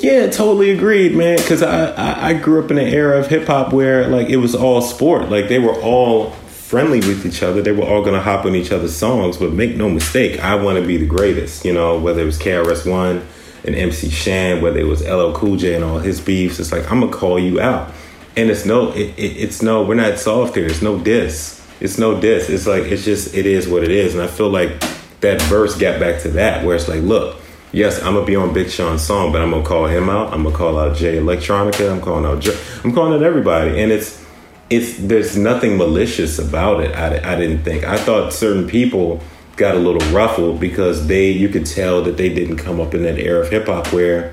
[0.03, 1.37] yeah, totally agreed, man.
[1.37, 4.55] Because I, I, grew up in an era of hip hop where like it was
[4.55, 5.29] all sport.
[5.29, 7.63] Like they were all friendly with each other.
[7.63, 9.37] They were all gonna hop on each other's songs.
[9.37, 11.65] But make no mistake, I want to be the greatest.
[11.65, 13.25] You know, whether it was KRS One
[13.65, 16.59] and MC Shan, whether it was LL Cool J and all his beefs.
[16.59, 17.93] It's like I'm gonna call you out,
[18.37, 19.85] and it's no, it, it, it's no.
[19.85, 20.67] We're not soft here.
[20.67, 21.65] It's no diss.
[21.81, 22.49] It's no diss.
[22.51, 24.15] It's like it's just it is what it is.
[24.15, 24.81] And I feel like
[25.21, 27.42] that verse got back to that where it's like, look
[27.73, 30.33] yes, I'm gonna be on Big Sean's song, but I'm gonna call him out.
[30.33, 31.91] I'm gonna call out Jay Electronica.
[31.91, 32.47] I'm calling out.
[32.85, 34.25] I'm calling out everybody, and it's
[34.71, 36.95] it's there's nothing malicious about it.
[36.95, 37.85] I, I didn't think.
[37.85, 39.21] I thought certain people
[39.57, 43.03] got a little ruffled because they you could tell that they didn't come up in
[43.03, 44.33] that era of hip hop where,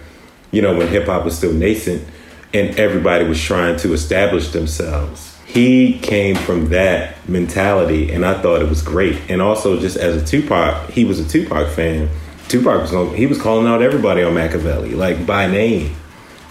[0.52, 2.08] you know, when hip hop was still nascent.
[2.54, 5.38] and everybody was trying to establish themselves.
[5.45, 9.19] He came from that mentality, and I thought it was great.
[9.30, 12.10] And also, just as a Tupac, he was a Tupac fan.
[12.50, 15.96] Tupac was going, he was calling out everybody on Machiavelli, like by name,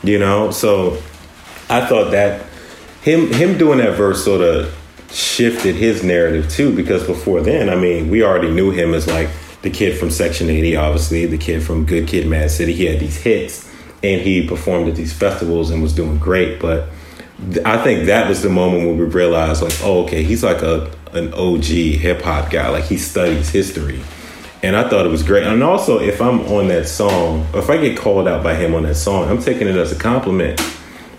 [0.03, 0.51] you know.
[0.51, 0.95] So
[1.69, 2.47] I thought that
[3.03, 4.75] him him doing that verse sort of
[5.13, 9.29] shifted his narrative too, because before then, I mean, we already knew him as like
[9.63, 12.73] the kid from Section 80, obviously, the kid from Good Kid, Mad City.
[12.73, 13.69] He had these hits,
[14.03, 16.89] and he performed at these festivals and was doing great, but
[17.65, 20.91] I think that was the moment when we realized, like, oh, okay, he's like a
[21.13, 22.69] an OG hip hop guy.
[22.69, 24.03] Like he studies history,
[24.63, 25.45] and I thought it was great.
[25.45, 28.83] And also, if I'm on that song, if I get called out by him on
[28.85, 30.61] that song, I'm taking it as a compliment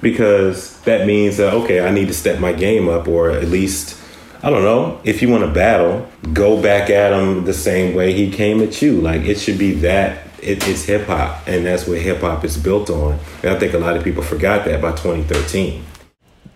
[0.01, 3.97] because that means that okay, I need to step my game up, or at least.
[4.41, 5.01] I don't know.
[5.03, 8.81] If you want to battle, go back at him the same way he came at
[8.81, 9.01] you.
[9.01, 12.57] Like it should be that it, it's hip hop, and that's what hip hop is
[12.57, 13.19] built on.
[13.43, 15.83] And I think a lot of people forgot that by 2013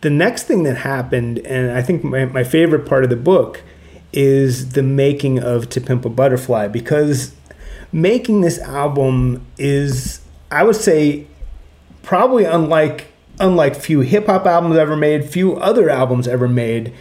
[0.03, 3.63] the next thing that happened, and I think my, my favorite part of the book,
[4.13, 7.33] is the making of To Pimp a Butterfly because
[7.91, 10.21] making this album is,
[10.51, 11.27] I would say,
[12.03, 13.07] probably unlike
[13.39, 16.93] unlike few hip hop albums ever made, few other albums ever made.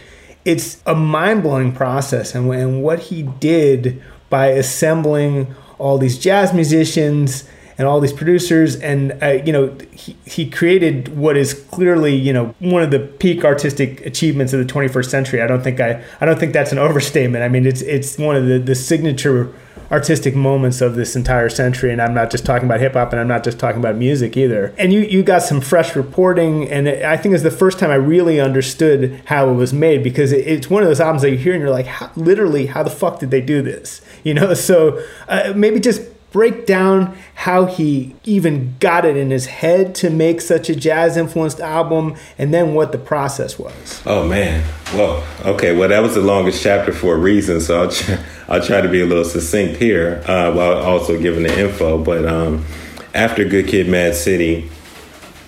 [0.45, 6.53] It's a mind blowing process, and, and what he did by assembling all these jazz
[6.53, 7.47] musicians
[7.77, 12.33] and all these producers and uh, you know he, he created what is clearly you
[12.33, 15.41] know one of the peak artistic achievements of the 21st century.
[15.41, 17.43] I don't think i i don't think that's an overstatement.
[17.43, 19.53] I mean it's it's one of the the signature
[19.91, 23.19] artistic moments of this entire century and i'm not just talking about hip hop and
[23.19, 24.73] i'm not just talking about music either.
[24.77, 27.91] And you you got some fresh reporting and it, i think it's the first time
[27.91, 31.31] i really understood how it was made because it, it's one of those albums that
[31.31, 34.01] you hear and you're like how, literally how the fuck did they do this?
[34.23, 36.01] You know so uh, maybe just
[36.33, 41.15] break down how he even got it in his head to make such a jazz
[41.15, 44.01] influenced album and then what the process was.
[44.05, 44.67] Oh man.
[44.93, 45.73] Well, okay.
[45.75, 48.19] Well, that was the longest chapter for a reason, so I'll try,
[48.49, 52.03] I'll try to be a little succinct here uh, while also giving the info.
[52.03, 52.65] But um,
[53.13, 54.69] after Good Kid, Mad City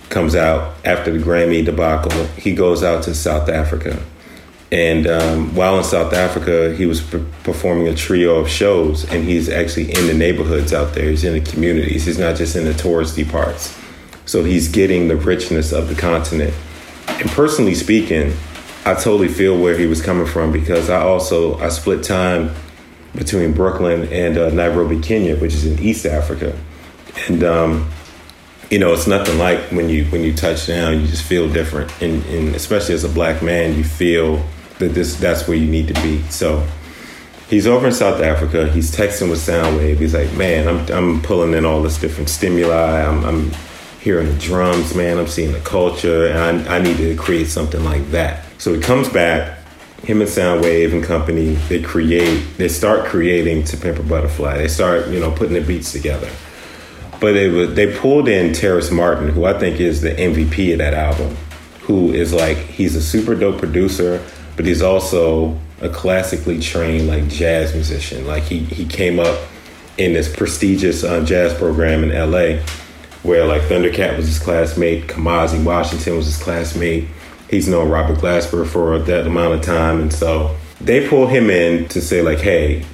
[0.08, 4.00] comes out after the Grammy debacle, he goes out to South Africa
[4.72, 9.24] and um, while in South Africa, he was p- performing a trio of shows, and
[9.24, 11.08] he's actually in the neighborhoods out there.
[11.08, 12.06] He's in the communities.
[12.06, 13.78] He's not just in the touristy parts.
[14.24, 16.52] So he's getting the richness of the continent.
[17.06, 18.32] And personally speaking,
[18.84, 22.50] I totally feel where he was coming from because I also I split time
[23.14, 26.58] between Brooklyn and uh, Nairobi, Kenya, which is in East Africa,
[27.28, 27.90] and um,
[28.70, 31.90] you know it's nothing like when you when you touch down, you just feel different,
[32.02, 34.44] and, and especially as a black man, you feel
[34.78, 36.22] that this that's where you need to be.
[36.24, 36.66] So
[37.48, 38.70] he's over in South Africa.
[38.70, 39.98] He's texting with Soundwave.
[39.98, 43.02] He's like, man, I'm I'm pulling in all this different stimuli.
[43.02, 43.50] I'm, I'm
[44.00, 45.18] hearing the drums, man.
[45.18, 48.44] I'm seeing the culture, and I, I need to create something like that.
[48.58, 49.54] So he comes back.
[50.02, 54.58] Him and Soundwave and company, they create, they start creating To Pimp a Butterfly.
[54.58, 56.30] They start, you know, putting the beats together.
[57.18, 60.78] But they was, they pulled in Terrace Martin, who I think is the MVP of
[60.78, 61.34] that album,
[61.80, 64.22] who is like he's a super dope producer
[64.56, 68.26] but he's also a classically trained like jazz musician.
[68.26, 69.38] Like he he came up
[69.98, 72.62] in this prestigious uh, jazz program in L.A.
[73.22, 77.08] where like Thundercat was his classmate, Kamasi Washington was his classmate.
[77.48, 81.88] He's known Robert Glasper for that amount of time, and so they pull him in
[81.88, 82.84] to say like, hey,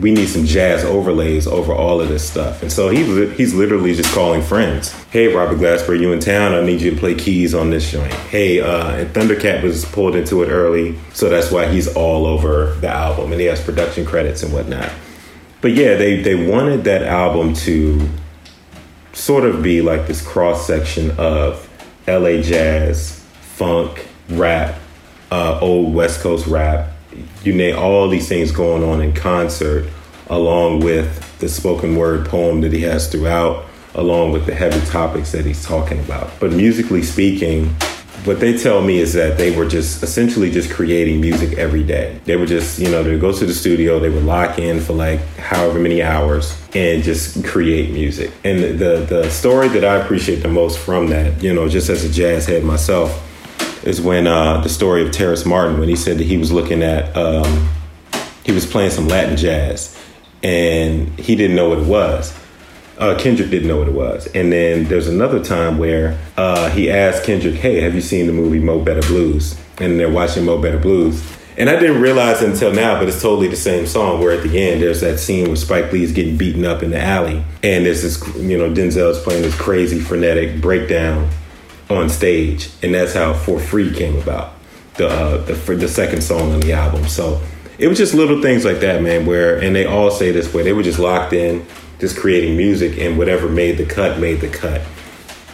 [0.00, 2.62] we need some jazz overlays over all of this stuff.
[2.62, 4.92] And so he he's literally just calling friends.
[5.10, 6.54] Hey, Robert Glasper, you in town?
[6.54, 8.12] I need you to play keys on this joint.
[8.12, 12.74] Hey, uh, and Thundercat was pulled into it early, so that's why he's all over
[12.80, 14.90] the album and he has production credits and whatnot.
[15.60, 18.08] But yeah, they they wanted that album to
[19.12, 21.68] sort of be like this cross section of
[22.06, 24.78] LA jazz, funk, rap,
[25.30, 26.90] uh, old West Coast rap,
[27.42, 29.88] you name all these things going on in concert,
[30.28, 35.32] along with the spoken word poem that he has throughout, along with the heavy topics
[35.32, 36.30] that he's talking about.
[36.40, 37.74] But musically speaking,
[38.24, 42.20] what they tell me is that they were just essentially just creating music every day.
[42.24, 44.80] They were just, you know, they would go to the studio, they would lock in
[44.80, 48.30] for like however many hours and just create music.
[48.44, 52.04] And the the story that I appreciate the most from that, you know, just as
[52.04, 53.24] a jazz head myself,
[53.84, 56.82] is when uh, the story of Terrace Martin when he said that he was looking
[56.82, 57.68] at um,
[58.44, 59.98] he was playing some Latin jazz
[60.42, 62.36] and he didn't know what it was.
[62.96, 66.90] Uh, Kendrick didn't know what it was, and then there's another time where uh, he
[66.90, 70.60] asked Kendrick, "Hey, have you seen the movie Mo Better Blues?" And they're watching Mo
[70.60, 71.22] Better Blues,
[71.56, 74.20] and I didn't realize until now, but it's totally the same song.
[74.20, 76.90] Where at the end, there's that scene where Spike Lee is getting beaten up in
[76.90, 81.30] the alley, and there's this, you know, Denzel's playing this crazy frenetic breakdown
[81.90, 84.54] on stage, and that's how For Free came about,
[84.96, 87.08] the uh, the the second song on the album.
[87.08, 87.40] So
[87.78, 89.26] it was just little things like that, man.
[89.26, 91.64] Where and they all say this way, they were just locked in,
[91.98, 94.82] just creating music, and whatever made the cut made the cut.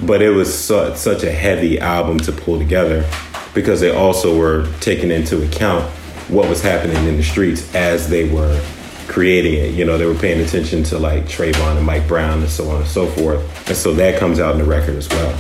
[0.01, 3.09] But it was su- such a heavy album to pull together
[3.55, 5.85] because they also were taking into account
[6.29, 8.61] what was happening in the streets as they were
[9.07, 9.75] creating it.
[9.75, 12.81] You know, they were paying attention to like Trayvon and Mike Brown and so on
[12.81, 13.69] and so forth.
[13.69, 15.39] And so that comes out in the record as well.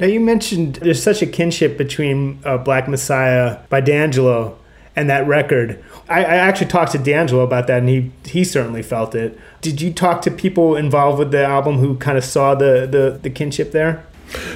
[0.00, 4.56] Now, you mentioned there's such a kinship between uh, Black Messiah by D'Angelo
[4.96, 5.84] and that record.
[6.08, 9.38] I, I, actually talked to D'Angelo about that, and he he certainly felt it.
[9.60, 13.18] Did you talk to people involved with the album who kind of saw the the,
[13.22, 14.04] the kinship there?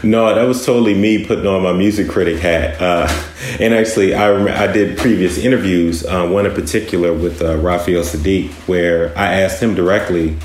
[0.03, 2.81] No, that was totally me putting on my music critic hat.
[2.81, 3.07] Uh,
[3.61, 8.51] and actually, I I did previous interviews, uh, one in particular with uh, Raphael Saadiq,
[8.67, 10.39] where I asked him directly,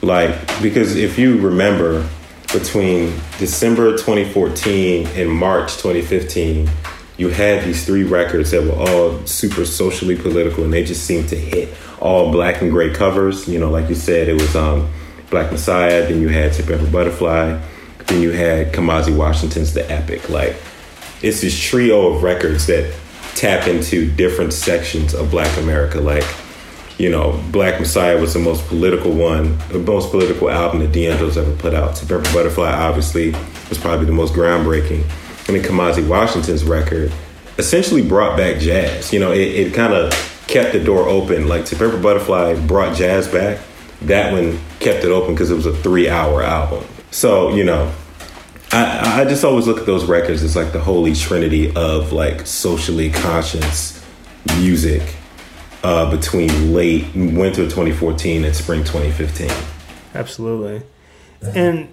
[0.00, 2.08] like, because if you remember,
[2.52, 6.68] between December 2014 and March 2015,
[7.16, 11.28] you had these three records that were all super socially political, and they just seemed
[11.30, 13.48] to hit all black and gray covers.
[13.48, 14.90] You know, like you said, it was um,
[15.30, 16.06] Black Messiah.
[16.06, 17.60] Then you had Pimp a Butterfly.
[18.06, 20.28] Then you had Kamasi Washington's The Epic.
[20.28, 20.56] Like,
[21.22, 22.94] it's this trio of records that
[23.34, 26.00] tap into different sections of Black America.
[26.00, 26.24] Like,
[26.98, 31.36] you know, Black Messiah was the most political one, the most political album that D'Angelo's
[31.36, 31.94] ever put out.
[31.96, 33.32] To Butterfly, obviously,
[33.68, 35.04] was probably the most groundbreaking.
[35.48, 37.12] I mean, Kamasi Washington's record
[37.58, 39.12] essentially brought back jazz.
[39.12, 40.12] You know, it, it kind of
[40.46, 41.48] kept the door open.
[41.48, 43.60] Like To Butterfly brought jazz back.
[44.02, 46.84] That one kept it open because it was a three-hour album.
[47.10, 47.92] So you know,
[48.72, 52.46] I, I just always look at those records as like the holy trinity of like
[52.46, 54.02] socially conscious
[54.58, 55.15] music
[55.86, 59.48] uh, between late winter 2014 and spring 2015.
[60.14, 60.82] Absolutely,
[61.54, 61.88] and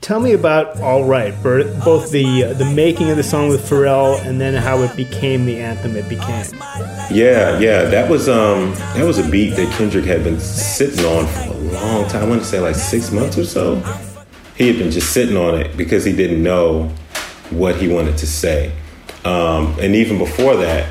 [0.00, 4.18] Tell me about All Right, both the uh, the making of the song with Pharrell
[4.24, 6.46] and then how it became the anthem it became.
[7.10, 11.26] Yeah, yeah, that was um that was a beat that Kendrick had been sitting on
[11.26, 12.24] for a long time.
[12.24, 13.76] I want to say like six months or so.
[14.56, 16.88] He had been just sitting on it because he didn't know
[17.50, 18.72] what he wanted to say.
[19.24, 20.88] Um, and even before that,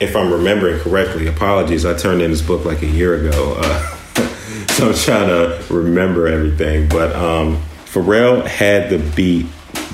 [0.00, 3.96] if I'm remembering correctly, apologies, I turned in this book like a year ago, uh,
[4.70, 7.14] so I'm trying to remember everything, but.
[7.14, 9.46] Um, Pharrell had the beat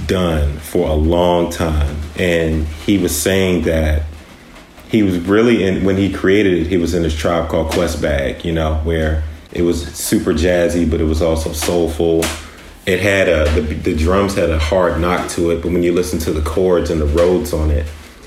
[0.07, 4.03] done for a long time, and he was saying that
[4.91, 6.67] he was really in when he created it.
[6.67, 10.89] He was in this tribe called Quest Bag, you know, where it was super jazzy,
[10.89, 12.23] but it was also soulful.
[12.85, 15.93] It had a the, the drums had a hard knock to it, but when you
[15.93, 17.87] listen to the chords and the Rhodes on it,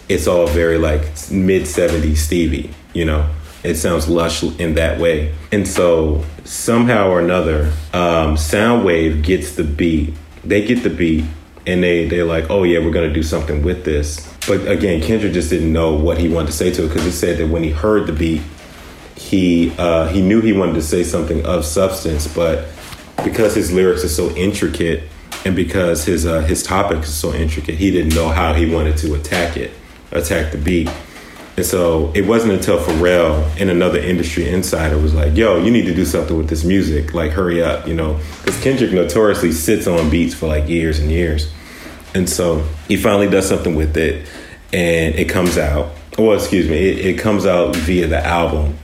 [0.09, 3.29] it's all very like mid '70s Stevie, you know.
[3.61, 5.35] It sounds lush in that way.
[5.51, 10.13] And so somehow or another, um, Soundwave gets the beat.
[10.45, 11.25] They get the beat
[11.67, 14.25] and they, they're like, oh yeah, we're to do something with this.
[14.47, 17.11] But again, Kendrick just didn't know what he wanted to say to it because he
[17.11, 18.41] said that when he heard the beat,
[19.15, 22.69] he uh, he knew he wanted to say something of substance, but
[23.23, 25.03] because his lyrics are so intricate
[25.45, 28.97] and because his uh, his topic is so intricate, he didn't know how he wanted
[28.97, 29.71] to attack it,
[30.11, 30.89] attack the beat.
[31.57, 35.85] And so it wasn't until Pharrell and another industry insider was like, yo, you need
[35.87, 37.13] to do something with this music.
[37.13, 38.19] Like, hurry up, you know?
[38.37, 41.51] Because Kendrick notoriously sits on beats for like years and years.
[42.15, 44.27] And so he finally does something with it
[44.71, 45.91] and it comes out.
[46.17, 48.77] Well, excuse me, it, it comes out via the album.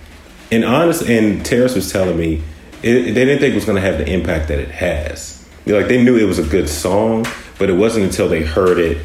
[0.52, 2.44] And honest, and Terrace was telling me
[2.84, 5.48] it, they didn't think it was going to have the impact that it has.
[5.66, 7.26] Like they knew it was a good song,
[7.58, 8.98] but it wasn't until they heard it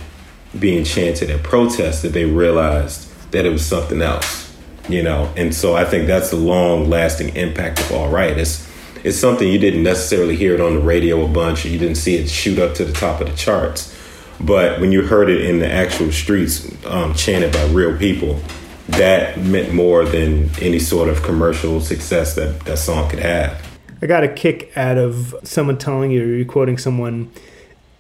[0.59, 4.57] being chanted at protest that they realized that it was something else,
[4.89, 5.33] you know.
[5.37, 8.37] And so I think that's the long lasting impact of All Right.
[8.37, 8.69] It's
[9.03, 12.17] it's something you didn't necessarily hear it on the radio a bunch, you didn't see
[12.17, 13.97] it shoot up to the top of the charts.
[14.41, 18.41] But when you heard it in the actual streets, um, chanted by real people,
[18.89, 23.67] that meant more than any sort of commercial success that that song could have.
[24.03, 27.31] I got a kick out of someone telling you, you're quoting someone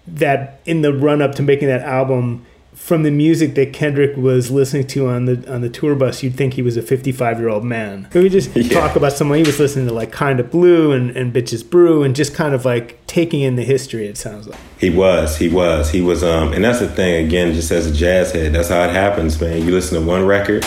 [0.06, 4.50] that in the run up to making that album, from the music that Kendrick was
[4.50, 7.48] listening to on the on the tour bus, you'd think he was a 55 year
[7.48, 8.08] old man.
[8.12, 8.68] But we just yeah.
[8.68, 12.02] talk about someone he was listening to like Kind of Blue and, and Bitches Brew
[12.02, 14.06] and just kind of like taking in the history.
[14.06, 16.24] It sounds like he was, he was, he was.
[16.24, 19.38] Um, and that's the thing again, just as a jazz head, that's how it happens,
[19.40, 19.62] man.
[19.64, 20.66] You listen to one record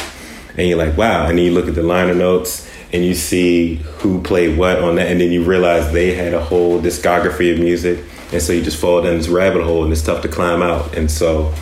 [0.55, 3.75] and you're like, wow, and then you look at the liner notes and you see
[3.75, 7.59] who played what on that, and then you realize they had a whole discography of
[7.59, 10.61] music, and so you just fall down this rabbit hole, and it's tough to climb
[10.61, 11.53] out, and so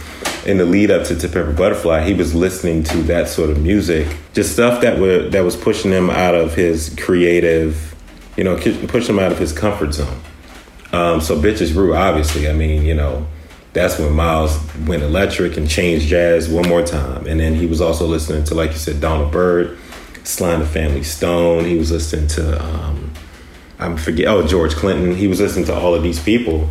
[0.45, 4.07] in the lead up to To Butterfly, he was listening to that sort of music,
[4.33, 7.95] just stuff that were that was pushing him out of his creative,
[8.37, 8.57] you know,
[8.87, 10.19] pushing him out of his comfort zone.
[10.91, 12.49] Um, so bitches brew, obviously.
[12.49, 13.27] I mean, you know,
[13.73, 17.27] that's when Miles went electric and changed jazz one more time.
[17.27, 19.77] And then he was also listening to, like you said, Donald Byrd,
[20.15, 21.65] and the Family Stone.
[21.65, 23.13] He was listening to, um,
[23.81, 25.15] I forget, oh, George Clinton.
[25.15, 26.69] He was listening to all of these people.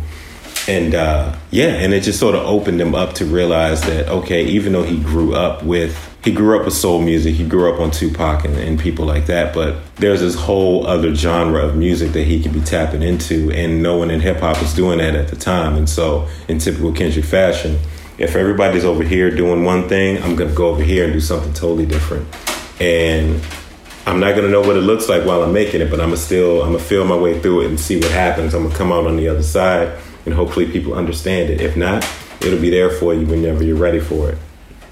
[0.67, 4.45] And uh, yeah, and it just sort of opened him up to realize that, okay,
[4.45, 7.35] even though he grew up with he grew up with soul music.
[7.35, 9.55] He grew up on Tupac and, and, people like that.
[9.55, 13.81] But there's this whole other genre of music that he could be tapping into, and
[13.81, 15.77] no one in hip hop was doing that at the time.
[15.77, 17.79] And so, in typical Kendrick fashion,
[18.19, 21.53] if everybody's over here doing one thing, I'm gonna go over here and do something
[21.53, 22.27] totally different.
[22.79, 23.41] And
[24.05, 26.17] I'm not gonna know what it looks like while I'm making it, but I'm gonna
[26.17, 28.53] still I'm gonna feel my way through it and see what happens.
[28.53, 31.61] I'm gonna come out on the other side, and hopefully people understand it.
[31.61, 32.07] If not,
[32.41, 34.37] it'll be there for you whenever you're ready for it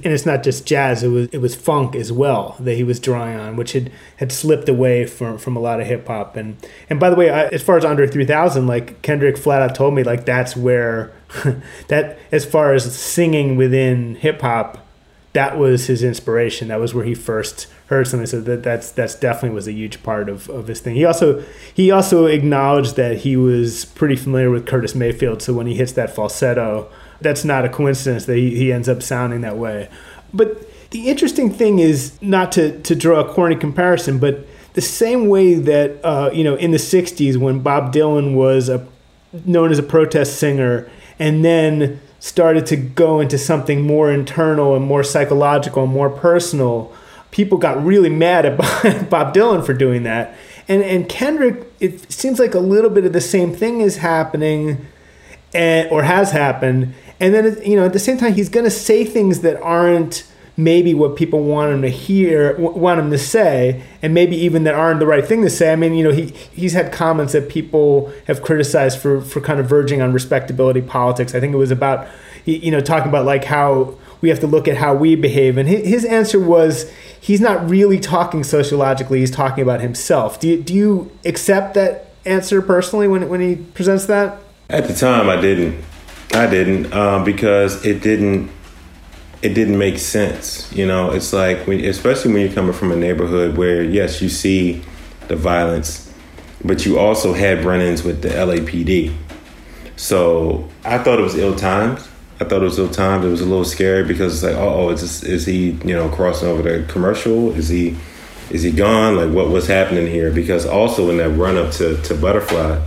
[0.04, 3.00] and it's not just jazz; it was it was funk as well that he was
[3.00, 6.36] drawing on, which had had slipped away from from a lot of hip hop.
[6.36, 6.58] And
[6.90, 9.94] and by the way, I, as far as Andre 3000, like Kendrick flat out told
[9.94, 11.12] me, like that's where
[11.88, 14.86] that as far as singing within hip hop,
[15.34, 16.70] that was his inspiration.
[16.70, 18.28] That was where he first heard something.
[18.28, 20.96] So that that's that's definitely was a huge part of, of his thing.
[20.96, 25.42] He also he also acknowledged that he was pretty familiar with Curtis Mayfield.
[25.42, 26.90] So when he hits that falsetto
[27.22, 29.90] that's not a coincidence that he, he ends up sounding that way.
[30.34, 35.28] But the interesting thing is not to, to draw a corny comparison, but the same
[35.28, 38.88] way that, uh, you know, in the 60s when Bob Dylan was a,
[39.46, 44.86] known as a protest singer and then started to go into something more internal and
[44.86, 46.94] more psychological and more personal,
[47.32, 48.58] people got really mad at
[49.10, 50.36] Bob Dylan for doing that.
[50.68, 54.86] And, and Kendrick, it seems like a little bit of the same thing is happening
[55.54, 56.94] and, or has happened.
[57.20, 60.26] And then you know at the same time he's going to say things that aren't
[60.56, 64.74] maybe what people want him to hear want him to say and maybe even that
[64.74, 65.72] aren't the right thing to say.
[65.72, 69.60] I mean you know he he's had comments that people have criticized for for kind
[69.60, 71.36] of verging on respectability politics.
[71.36, 72.08] I think it was about
[72.46, 75.68] you know talking about like how we have to look at how we behave and
[75.68, 80.74] his answer was he's not really talking sociologically he's talking about himself do you, do
[80.74, 84.40] you accept that answer personally when when he presents that
[84.70, 85.84] at the time i didn't
[86.34, 88.52] I didn't um, because it didn't
[89.42, 90.72] it didn't make sense.
[90.74, 94.30] You know, it's like when, especially when you're coming from a neighborhood where yes, you
[94.30, 94.84] see
[95.28, 96.14] the violence,
[96.64, 99.16] but you also had run-ins with the LAPD.
[99.96, 102.00] So I thought it was ill timed.
[102.42, 103.26] I thought it was a little timed.
[103.26, 106.48] It was a little scary because it's like, oh, is is he you know crossing
[106.48, 107.52] over the commercial?
[107.52, 107.98] Is he
[108.50, 109.16] is he gone?
[109.18, 110.32] Like what was happening here?
[110.32, 112.80] Because also in that run up to to Butterfly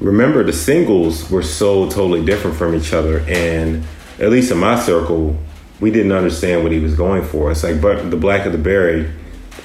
[0.00, 3.84] remember the singles were so totally different from each other and
[4.18, 5.36] at least in my circle
[5.80, 9.10] we didn't understand what he was going for it's like but the Blacker the Berry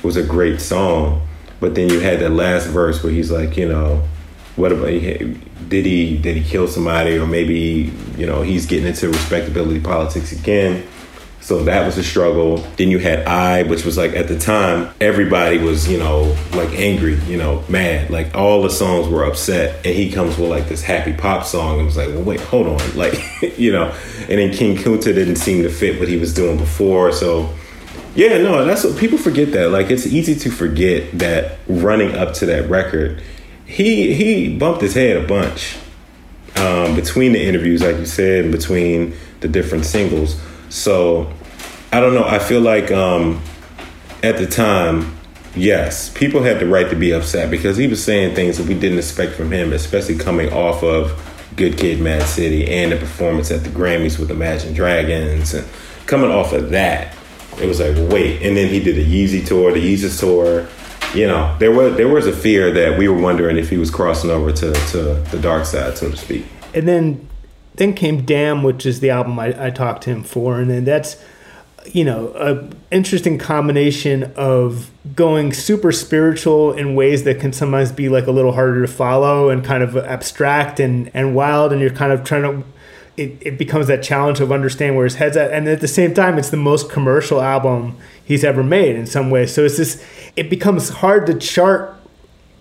[0.04, 1.28] was a great song
[1.60, 4.02] but then you had that last verse where he's like you know
[4.60, 9.08] what about did he did he kill somebody or maybe you know he's getting into
[9.08, 10.86] respectability politics again
[11.42, 12.58] so that was a struggle.
[12.78, 16.70] Then you had I, which was like at the time, everybody was, you know, like
[16.74, 18.12] angry, you know, mad.
[18.12, 19.84] Like all the songs were upset.
[19.84, 22.68] And he comes with like this happy pop song and was like, well, wait, hold
[22.68, 22.80] on.
[23.00, 23.96] Like, you know,
[24.28, 27.14] and then King Kunta didn't seem to fit what he was doing before.
[27.14, 27.52] So
[28.14, 29.70] yeah, no, that's what people forget that.
[29.70, 33.24] Like it's easy to forget that running up to that record,
[33.70, 35.78] he he bumped his head a bunch.
[36.56, 40.42] Um, between the interviews, like you said, and between the different singles.
[40.70, 41.32] So
[41.94, 42.26] I don't know.
[42.26, 43.42] I feel like um,
[44.24, 45.16] at the time,
[45.56, 48.74] yes, people had the right to be upset because he was saying things that we
[48.74, 51.14] didn't expect from him, especially coming off of
[51.56, 55.68] Good Kid, Mad City, and the performance at the Grammys with Imagine Dragons, and
[56.08, 57.16] coming off of that,
[57.62, 58.42] it was like wait.
[58.42, 60.68] And then he did the Yeezy tour, the Yeezus tour.
[61.14, 63.90] You know, there was there was a fear that we were wondering if he was
[63.90, 66.46] crossing over to to the dark side, so to speak.
[66.74, 67.28] And then
[67.76, 70.86] then came Damn, which is the album I, I talked to him for, and then
[70.86, 71.18] that's
[71.94, 78.10] you know, a interesting combination of going super spiritual in ways that can sometimes be
[78.10, 81.72] like a little harder to follow and kind of abstract and, and wild.
[81.72, 82.64] And you're kind of trying to,
[83.20, 85.52] it, it becomes that challenge of understanding where his head's at.
[85.52, 89.30] And at the same time, it's the most commercial album he's ever made in some
[89.30, 89.54] ways.
[89.54, 90.04] So it's this,
[90.38, 91.96] it becomes hard to chart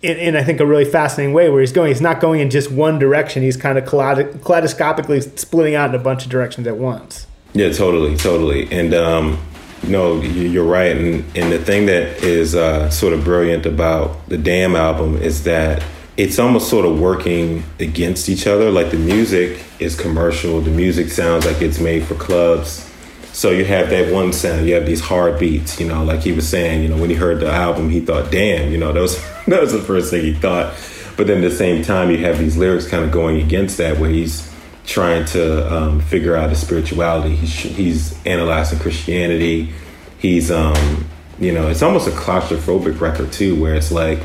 [0.02, 1.88] in, in, I think a really fascinating way where he's going.
[1.88, 3.42] He's not going in just one direction.
[3.42, 7.26] He's kind of kaleidoscopically splitting out in a bunch of directions at once.
[7.52, 8.70] Yeah, totally, totally.
[8.70, 9.38] And um,
[9.86, 10.96] no, you're right.
[10.96, 15.44] And and the thing that is uh, sort of brilliant about the Damn album is
[15.44, 15.82] that
[16.18, 18.70] it's almost sort of working against each other.
[18.72, 20.60] Like the music is commercial.
[20.60, 22.84] The music sounds like it's made for clubs.
[23.32, 24.66] So you have that one sound.
[24.66, 25.78] You have these hard beats.
[25.78, 26.82] You know, like he was saying.
[26.82, 29.16] You know, when he heard the album, he thought, "Damn!" You know, that was
[29.46, 30.74] that was the first thing he thought.
[31.16, 33.98] But then at the same time, you have these lyrics kind of going against that,
[33.98, 34.52] where he's
[34.86, 37.36] trying to um, figure out his spirituality.
[37.36, 39.72] He's, he's analyzing Christianity.
[40.18, 41.06] He's, um,
[41.38, 44.20] you know, it's almost a claustrophobic record too, where it's like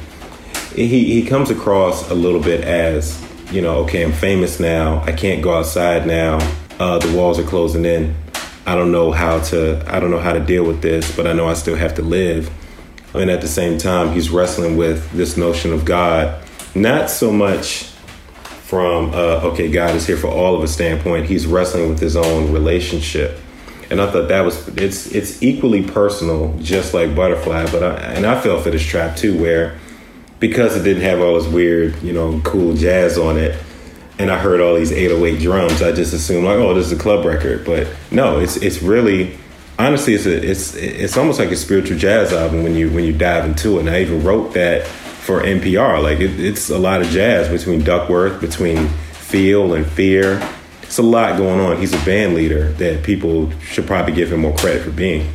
[0.75, 3.21] he he comes across a little bit as,
[3.51, 5.01] you know, okay, I'm famous now.
[5.03, 6.39] I can't go outside now.
[6.79, 8.15] Uh, the walls are closing in.
[8.65, 11.33] I don't know how to I don't know how to deal with this, but I
[11.33, 12.49] know I still have to live.
[13.13, 16.43] And at the same time, he's wrestling with this notion of God,
[16.73, 17.83] not so much
[18.63, 21.27] from uh, okay, God is here for all of a standpoint.
[21.27, 23.37] He's wrestling with his own relationship,
[23.91, 27.67] and I thought that was it's it's equally personal, just like Butterfly.
[27.71, 29.77] But I, and I fell for this trap too, where
[30.43, 33.57] because it didn't have all this weird, you know, cool jazz on it,
[34.19, 37.01] and I heard all these 808 drums, I just assumed like, oh, this is a
[37.01, 37.63] club record.
[37.65, 39.37] But no, it's it's really
[39.79, 43.13] honestly, it's a, it's it's almost like a spiritual jazz album when you when you
[43.13, 43.81] dive into it.
[43.81, 46.03] And I even wrote that for NPR.
[46.03, 50.45] Like it, it's a lot of jazz between Duckworth, between Feel and Fear.
[50.81, 51.77] It's a lot going on.
[51.77, 55.33] He's a band leader that people should probably give him more credit for being.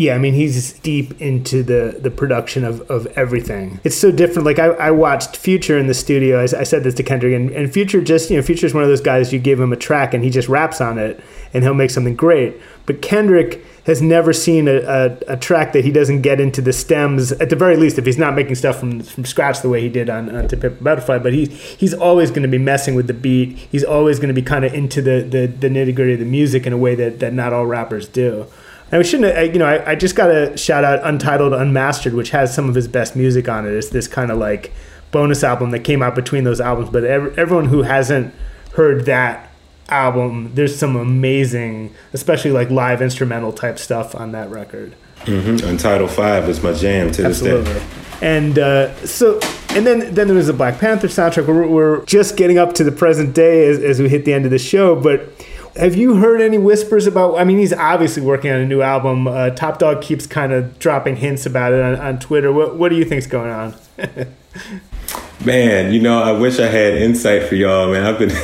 [0.00, 3.80] Yeah, I mean he's deep into the the production of, of everything.
[3.84, 4.46] It's so different.
[4.46, 6.40] Like I, I watched Future in the studio.
[6.40, 8.88] I, I said this to Kendrick, and, and Future just you know Future's one of
[8.88, 11.22] those guys you give him a track and he just raps on it
[11.52, 12.56] and he'll make something great.
[12.86, 16.72] But Kendrick has never seen a, a, a, track that he doesn't get into the
[16.72, 19.82] stems at the very least if he's not making stuff from from scratch the way
[19.82, 22.94] he did on, on To Pimp Butterfly but he's he's always going to be messing
[22.94, 25.94] with the beat he's always going to be kind of into the, the, the nitty
[25.94, 28.46] gritty of the music in a way that, that not all rappers do
[28.90, 32.30] and we shouldn't you know I, I just got to shout out Untitled Unmastered which
[32.30, 34.72] has some of his best music on it it's this kind of like
[35.10, 38.34] bonus album that came out between those albums but everyone who hasn't
[38.72, 39.50] heard that
[39.90, 44.94] album, there's some amazing, especially like live instrumental type stuff on that record.
[45.22, 45.66] Mm-hmm.
[45.66, 47.72] Untitled Five is my jam to Absolutely.
[47.72, 47.88] this day.
[48.22, 51.46] And uh, so, and then then there was the Black Panther soundtrack.
[51.46, 54.44] We're, we're just getting up to the present day as, as we hit the end
[54.44, 55.28] of the show, but.
[55.76, 57.38] Have you heard any whispers about?
[57.38, 59.28] I mean, he's obviously working on a new album.
[59.28, 62.52] Uh, Top Dawg keeps kind of dropping hints about it on, on Twitter.
[62.52, 63.74] What What do you think's going on?
[65.44, 67.90] man, you know, I wish I had insight for y'all.
[67.90, 68.30] Man, I've been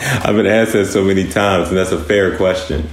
[0.00, 2.88] I've been asked that so many times, and that's a fair question.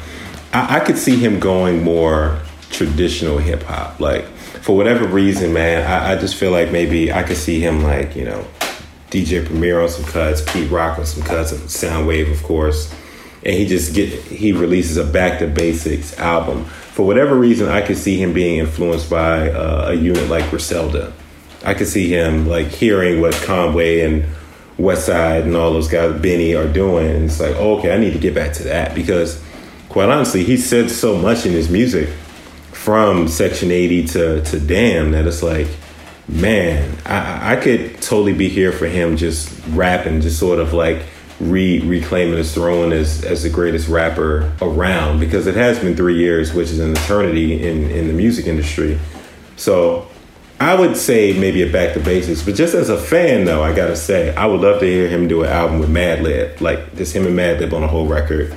[0.52, 2.40] I, I could see him going more
[2.72, 4.00] traditional hip hop.
[4.00, 7.84] Like, for whatever reason, man, I, I, just feel like maybe I could see him,
[7.84, 8.46] like, you know,
[9.12, 12.94] DJ Premier on some cuts, Pete Rock on some cuts, Soundwave, of course.
[13.46, 16.66] And he just get he releases a back to basics album.
[16.66, 21.14] For whatever reason, I could see him being influenced by uh, a unit like Griselda.
[21.64, 24.26] I could see him like hearing what Conway and
[24.78, 27.10] Westside and all those guys, Benny, are doing.
[27.10, 29.42] And it's like, okay, I need to get back to that because,
[29.90, 32.10] quite honestly, he said so much in his music
[32.72, 35.68] from Section 80 to, to Damn that it's like,
[36.28, 41.02] man, I, I could totally be here for him just rapping, just sort of like
[41.40, 46.18] re reclaiming his throne as, as the greatest rapper around because it has been three
[46.18, 48.98] years, which is an eternity in, in the music industry.
[49.58, 50.08] So
[50.60, 53.76] I would say maybe a back to basics, but just as a fan, though, I
[53.76, 57.14] gotta say, I would love to hear him do an album with Madlib, like just
[57.14, 58.56] him and Madlib on a whole record.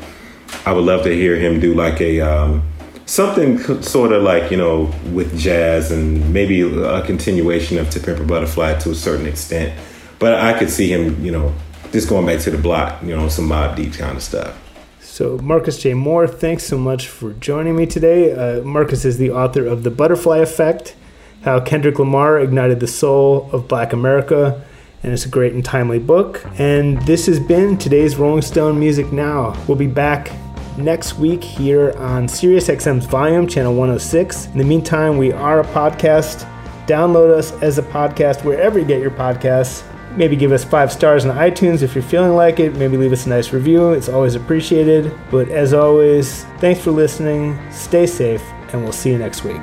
[0.64, 2.62] I would love to hear him do like a um,
[3.06, 8.20] something sort of like you know with jazz and maybe a continuation of To Pimp
[8.20, 9.78] a Butterfly to a certain extent.
[10.18, 11.54] But I could see him, you know,
[11.92, 14.56] just going back to the block, you know, some Mobb Deep kind of stuff.
[15.00, 15.94] So, Marcus J.
[15.94, 18.32] Moore, thanks so much for joining me today.
[18.32, 20.94] Uh, Marcus is the author of The Butterfly Effect
[21.42, 24.64] how Kendrick Lamar ignited the soul of black America.
[25.02, 26.44] And it's a great and timely book.
[26.58, 29.56] And this has been today's Rolling Stone Music Now.
[29.68, 30.32] We'll be back
[30.76, 34.46] next week here on SiriusXM's Volume, Channel 106.
[34.46, 36.46] In the meantime, we are a podcast.
[36.86, 39.87] Download us as a podcast wherever you get your podcasts.
[40.16, 42.74] Maybe give us five stars on iTunes if you're feeling like it.
[42.76, 43.92] Maybe leave us a nice review.
[43.92, 45.12] It's always appreciated.
[45.30, 47.58] But as always, thanks for listening.
[47.70, 48.42] Stay safe,
[48.72, 49.62] and we'll see you next week.